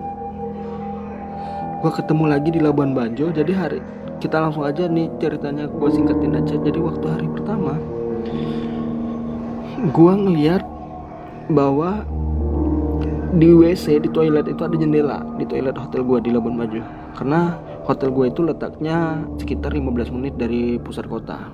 Gue 1.80 1.92
ketemu 1.92 2.24
lagi 2.28 2.48
di 2.52 2.60
Labuan 2.60 2.92
Bajo. 2.92 3.32
Jadi 3.32 3.52
hari 3.52 3.80
kita 4.24 4.40
langsung 4.40 4.64
aja 4.64 4.88
nih 4.88 5.12
ceritanya 5.20 5.68
gue 5.68 5.90
singkatin 5.92 6.32
aja. 6.32 6.56
Jadi 6.56 6.78
waktu 6.80 7.06
hari 7.12 7.28
pertama 7.28 7.76
gue 9.84 10.12
ngeliat 10.16 10.64
bahwa 11.52 12.08
di 13.36 13.52
WC 13.52 14.00
di 14.00 14.08
toilet 14.08 14.48
itu 14.48 14.64
ada 14.64 14.72
jendela. 14.80 15.20
Di 15.36 15.44
toilet 15.44 15.76
hotel 15.76 16.00
gue 16.08 16.18
di 16.24 16.32
Labuan 16.32 16.56
Bajo. 16.56 16.80
Karena 17.12 17.60
hotel 17.84 18.08
gue 18.16 18.32
itu 18.32 18.40
letaknya 18.40 19.20
sekitar 19.36 19.76
15 19.76 20.16
menit 20.16 20.40
dari 20.40 20.80
pusat 20.80 21.04
kota. 21.04 21.52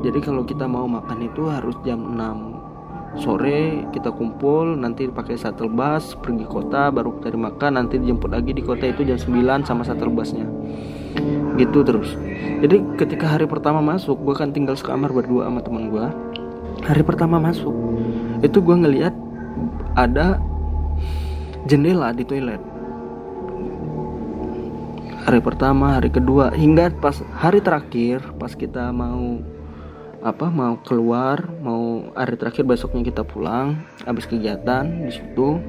Jadi 0.00 0.24
kalau 0.24 0.48
kita 0.48 0.64
mau 0.64 0.88
makan 0.88 1.28
itu 1.28 1.44
harus 1.52 1.76
jam 1.84 2.16
6 2.16 3.20
sore 3.20 3.88
kita 3.90 4.14
kumpul 4.14 4.78
nanti 4.78 5.08
pakai 5.08 5.34
shuttle 5.34 5.72
bus 5.72 6.12
pergi 6.20 6.44
kota 6.44 6.92
baru 6.92 7.18
cari 7.24 7.40
makan 7.40 7.80
nanti 7.80 7.96
dijemput 7.96 8.30
lagi 8.30 8.52
di 8.52 8.60
kota 8.60 8.84
itu 8.84 9.00
jam 9.02 9.16
9 9.16 9.64
sama 9.64 9.82
shuttle 9.82 10.12
busnya 10.12 10.44
gitu 11.58 11.82
terus. 11.82 12.14
Jadi 12.62 12.80
ketika 12.96 13.26
hari 13.34 13.50
pertama 13.50 13.82
masuk 13.82 14.18
gue 14.22 14.34
kan 14.38 14.54
tinggal 14.54 14.78
sekamar 14.78 15.10
berdua 15.10 15.50
sama 15.50 15.60
teman 15.60 15.90
gue 15.90 16.06
hari 16.86 17.02
pertama 17.02 17.42
masuk 17.42 17.74
itu 18.40 18.62
gue 18.62 18.76
ngeliat 18.78 19.14
ada 19.98 20.38
jendela 21.66 22.14
di 22.14 22.22
toilet. 22.22 22.62
Hari 25.28 25.44
pertama 25.44 26.00
hari 26.00 26.08
kedua 26.08 26.54
hingga 26.56 26.88
pas 27.02 27.20
hari 27.36 27.60
terakhir 27.60 28.24
pas 28.40 28.54
kita 28.54 28.88
mau 28.94 29.42
apa 30.18 30.50
mau 30.50 30.74
keluar 30.82 31.46
mau 31.62 32.10
hari 32.16 32.34
terakhir 32.34 32.66
besoknya 32.66 33.06
kita 33.06 33.22
pulang 33.22 33.78
habis 34.02 34.26
kegiatan 34.26 34.88
di 35.06 35.14
situ 35.14 35.62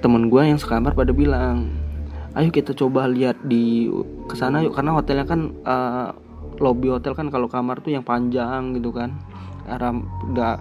temen 0.00 0.32
gue 0.32 0.42
yang 0.46 0.56
sekamar 0.56 0.96
pada 0.96 1.12
bilang 1.12 1.81
ayo 2.32 2.48
kita 2.48 2.72
coba 2.72 3.04
lihat 3.08 3.44
di 3.44 3.92
ke 4.24 4.34
sana 4.36 4.64
yuk 4.64 4.72
karena 4.72 4.96
hotelnya 4.96 5.26
kan 5.28 5.52
uh, 5.68 6.16
lobby 6.62 6.88
hotel 6.94 7.18
kan 7.18 7.26
kalau 7.28 7.50
kamar 7.50 7.82
tuh 7.82 7.94
yang 7.94 8.06
panjang 8.06 8.76
gitu 8.78 8.94
kan. 8.94 9.18
Arah 9.66 9.94
nggak 10.30 10.56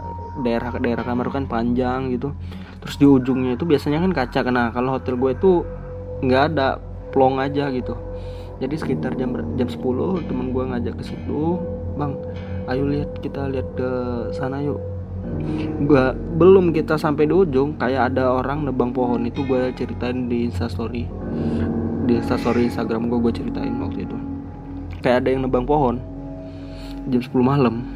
daerah 0.45 0.71
daerah 0.81 1.03
kamar 1.05 1.27
kan 1.29 1.45
panjang 1.45 2.13
gitu. 2.13 2.33
Terus 2.81 2.95
di 2.97 3.05
ujungnya 3.05 3.53
itu 3.53 3.65
biasanya 3.69 4.01
kan 4.01 4.11
kaca. 4.11 4.39
Karena 4.41 4.73
kalau 4.73 4.97
hotel 4.97 5.15
gue 5.21 5.31
itu 5.37 5.51
nggak 6.25 6.43
ada 6.53 6.81
plong 7.13 7.37
aja 7.37 7.69
gitu. 7.69 7.93
Jadi 8.61 8.75
sekitar 8.77 9.17
jam 9.17 9.33
jam 9.57 9.67
10 9.69 10.29
temen 10.29 10.53
gue 10.53 10.63
ngajak 10.73 10.93
ke 10.97 11.03
situ. 11.05 11.61
Bang 11.97 12.17
ayo 12.69 12.89
lihat 12.89 13.21
kita 13.21 13.49
lihat 13.49 13.67
ke 13.77 13.89
sana 14.33 14.61
yuk. 14.61 14.81
Gua 15.85 16.17
belum 16.17 16.73
kita 16.73 16.97
sampai 16.97 17.29
di 17.29 17.33
ujung 17.37 17.77
kayak 17.77 18.13
ada 18.13 18.41
orang 18.41 18.65
nebang 18.65 18.89
pohon 18.89 19.21
itu 19.29 19.45
gue 19.45 19.69
ceritain 19.77 20.25
di 20.25 20.49
instastory 20.49 21.05
di 22.11 22.19
instastory 22.19 22.67
instagram 22.67 23.07
gue 23.07 23.19
gue 23.23 23.33
ceritain 23.39 23.71
waktu 23.79 24.03
itu. 24.03 24.17
Kayak 24.99 25.23
ada 25.23 25.29
yang 25.31 25.47
nebang 25.47 25.63
pohon 25.63 26.03
jam 27.07 27.23
10 27.23 27.31
malam. 27.39 27.87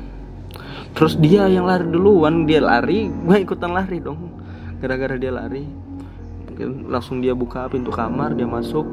Terus 0.95 1.19
dia 1.19 1.51
yang 1.51 1.67
lari 1.67 1.84
duluan 1.91 2.47
dia 2.47 2.63
lari 2.63 3.12
gue 3.12 3.38
ikutan 3.43 3.75
lari 3.75 3.99
dong. 3.99 4.32
Gara-gara 4.80 5.19
dia 5.19 5.36
lari 5.36 5.67
mungkin 6.47 6.88
langsung 6.88 7.19
dia 7.19 7.36
buka 7.36 7.67
pintu 7.67 7.91
kamar 7.91 8.32
dia 8.39 8.47
masuk. 8.47 8.88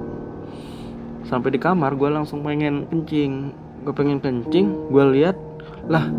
Sampai 1.30 1.54
di 1.54 1.62
kamar 1.62 1.94
gue 1.94 2.10
langsung 2.10 2.42
pengen 2.42 2.90
kencing. 2.90 3.54
Gue 3.86 3.94
pengen 3.94 4.18
kencing 4.18 4.90
gue 4.90 5.04
lihat 5.22 5.38
lah 5.86 6.10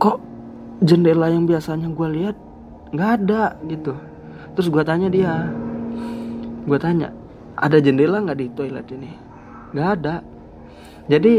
kok 0.00 0.20
jendela 0.80 1.28
yang 1.28 1.44
biasanya 1.44 1.92
gue 1.92 2.08
lihat 2.08 2.36
nggak 2.96 3.10
ada 3.20 3.60
gitu. 3.68 3.92
Terus 4.56 4.68
gue 4.72 4.82
tanya 4.82 5.12
dia 5.12 5.44
gue 6.64 6.78
tanya 6.80 7.19
ada 7.60 7.76
jendela 7.76 8.24
nggak 8.24 8.38
di 8.40 8.46
toilet 8.56 8.88
ini? 8.88 9.12
Nggak 9.76 9.88
ada. 10.00 10.16
Jadi 11.12 11.34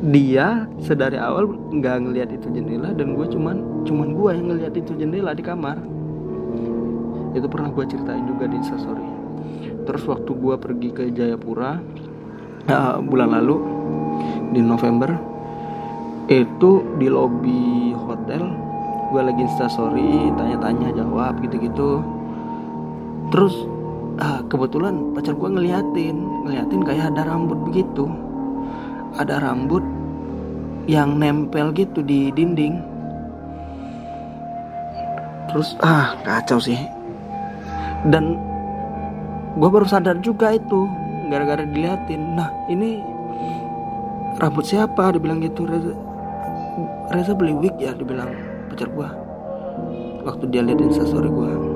dia 0.00 0.64
sedari 0.80 1.20
awal 1.20 1.50
nggak 1.50 1.96
ngelihat 2.08 2.30
itu 2.32 2.48
jendela 2.48 2.96
dan 2.96 3.12
gue 3.12 3.26
cuman 3.28 3.84
cuman 3.84 4.08
gue 4.16 4.30
yang 4.32 4.46
ngelihat 4.48 4.74
itu 4.80 4.92
jendela 4.96 5.36
di 5.36 5.44
kamar. 5.44 5.76
Itu 7.36 7.46
pernah 7.46 7.68
gue 7.70 7.84
ceritain 7.84 8.24
juga 8.24 8.48
di 8.48 8.56
instastory. 8.56 9.04
Terus 9.84 10.02
waktu 10.08 10.30
gue 10.32 10.54
pergi 10.56 10.88
ke 10.96 11.02
Jayapura 11.12 11.78
uh, 12.72 12.96
bulan 13.04 13.36
lalu 13.36 13.56
di 14.56 14.60
November 14.64 15.12
itu 16.30 16.86
di 16.96 17.10
lobi 17.10 17.90
hotel 17.94 18.42
gue 19.10 19.18
lagi 19.20 19.42
instastory 19.42 20.30
tanya-tanya 20.38 20.94
jawab 20.94 21.42
gitu-gitu. 21.42 22.00
Terus 23.34 23.79
uh, 24.20 24.40
kebetulan 24.46 25.16
pacar 25.16 25.34
gue 25.34 25.50
ngeliatin 25.50 26.16
ngeliatin 26.46 26.80
kayak 26.84 27.10
ada 27.12 27.26
rambut 27.26 27.58
begitu. 27.66 28.06
Ada 29.18 29.42
rambut 29.42 29.82
yang 30.86 31.18
nempel 31.18 31.74
gitu 31.74 32.04
di 32.04 32.30
dinding. 32.30 32.78
Terus 35.50 35.74
ah 35.82 36.14
kacau 36.22 36.62
sih. 36.62 36.78
Dan 38.06 38.38
gue 39.58 39.68
baru 39.68 39.84
sadar 39.88 40.22
juga 40.22 40.54
itu 40.54 40.86
gara-gara 41.26 41.66
diliatin. 41.66 42.38
Nah 42.38 42.48
ini 42.70 43.02
rambut 44.38 44.62
siapa? 44.62 45.10
Dibilang 45.10 45.42
gitu 45.42 45.66
Reza 45.66 45.92
Reza 47.10 47.34
beli 47.34 47.52
wig 47.58 47.74
ya 47.82 47.90
dibilang 47.92 48.30
pacar 48.70 48.86
gue 48.94 49.08
waktu 50.22 50.44
dia 50.52 50.62
lihat 50.62 50.78
instastory 50.78 51.26
gue 51.26 51.69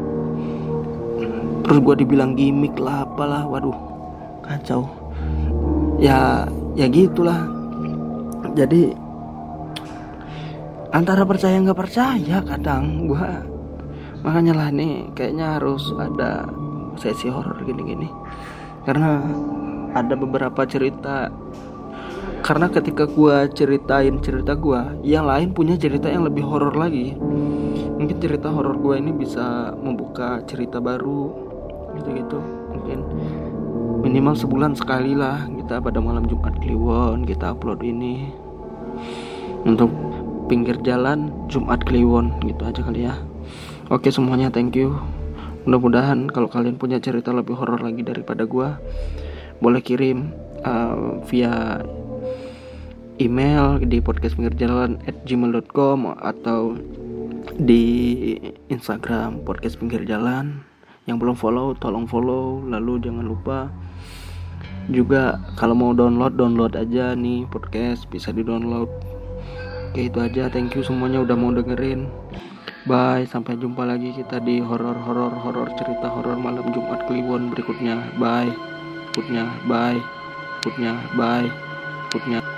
terus 1.64 1.80
gue 1.80 2.04
dibilang 2.04 2.36
gimmick 2.36 2.76
lah 2.76 3.08
apalah 3.08 3.48
waduh 3.48 3.74
kacau. 4.44 4.84
Ya 5.96 6.44
ya 6.76 6.86
gitulah. 6.92 7.48
Jadi 8.52 8.92
antara 10.94 11.26
percaya 11.26 11.58
nggak 11.58 11.80
percaya 11.80 12.38
kadang 12.44 13.10
gue 13.10 13.30
makanya 14.22 14.54
lah 14.54 14.68
nih 14.70 15.10
kayaknya 15.16 15.58
harus 15.58 15.90
ada 15.98 16.46
sesi 17.00 17.32
horor 17.32 17.58
gini-gini. 17.64 18.06
Karena 18.84 19.24
ada 19.96 20.14
beberapa 20.14 20.68
cerita. 20.68 21.32
Karena 22.44 22.68
ketika 22.68 23.08
gue 23.08 23.48
ceritain 23.56 24.20
cerita 24.20 24.52
gue 24.52 25.00
yang 25.00 25.24
lain 25.24 25.56
punya 25.56 25.80
cerita 25.80 26.12
yang 26.12 26.28
lebih 26.28 26.44
horor 26.44 26.76
lagi. 26.76 27.16
Mungkin 27.94 28.20
cerita 28.20 28.52
horor 28.52 28.76
gue 28.76 29.00
ini 29.00 29.16
bisa 29.16 29.72
membuka 29.80 30.44
cerita 30.44 30.76
baru 30.76 31.43
gitu-gitu. 32.00 32.38
Mungkin 32.74 32.98
minimal 34.04 34.34
sebulan 34.36 34.76
sekali 34.76 35.16
lah 35.16 35.48
kita 35.48 35.80
pada 35.80 35.98
malam 35.98 36.28
Jumat 36.28 36.56
Kliwon 36.60 37.24
kita 37.24 37.56
upload 37.56 37.80
ini. 37.80 38.28
Untuk 39.64 39.88
pinggir 40.46 40.76
jalan 40.84 41.32
Jumat 41.48 41.80
Kliwon 41.88 42.36
gitu 42.44 42.62
aja 42.68 42.80
kali 42.84 43.08
ya. 43.08 43.16
Oke 43.88 44.12
semuanya 44.12 44.52
thank 44.52 44.76
you. 44.76 44.96
Mudah-mudahan 45.64 46.28
kalau 46.28 46.52
kalian 46.52 46.76
punya 46.76 47.00
cerita 47.00 47.32
lebih 47.32 47.56
horor 47.56 47.80
lagi 47.80 48.04
daripada 48.04 48.44
gua 48.44 48.76
boleh 49.64 49.80
kirim 49.80 50.28
uh, 50.66 51.24
via 51.24 51.80
email 53.22 53.80
di 53.80 54.02
podcast 54.02 54.36
pinggir 54.36 54.52
jalan 54.58 54.98
at 55.08 55.16
gmail.com 55.24 56.18
atau 56.20 56.76
di 57.56 58.34
Instagram 58.68 59.46
podcast 59.46 59.78
pinggir 59.78 60.02
jalan 60.04 60.60
yang 61.04 61.20
belum 61.20 61.36
follow 61.36 61.76
tolong 61.76 62.08
follow. 62.08 62.64
Lalu 62.64 63.00
jangan 63.04 63.24
lupa 63.24 63.58
juga 64.92 65.40
kalau 65.56 65.72
mau 65.72 65.96
download 65.96 66.36
download 66.36 66.76
aja 66.76 67.16
nih 67.16 67.48
podcast 67.48 68.04
bisa 68.12 68.28
di 68.36 68.44
download 68.44 68.88
oke 69.90 70.00
itu 70.00 70.18
aja. 70.20 70.52
Thank 70.52 70.76
you 70.76 70.82
semuanya 70.84 71.24
udah 71.24 71.36
mau 71.36 71.52
dengerin. 71.52 72.08
Bye 72.84 73.24
sampai 73.24 73.56
jumpa 73.56 73.88
lagi 73.88 74.12
kita 74.12 74.44
di 74.44 74.60
horor 74.60 74.96
horor 74.96 75.32
horor 75.32 75.72
cerita 75.80 76.12
horor 76.12 76.36
malam 76.36 76.68
Jumat 76.72 77.08
Kliwon 77.08 77.48
berikutnya. 77.52 78.00
Bye 78.20 78.52
berikutnya 79.14 79.46
bye 79.70 80.02
berikutnya 80.58 80.92
bye 81.14 81.46
berikutnya 82.10 82.53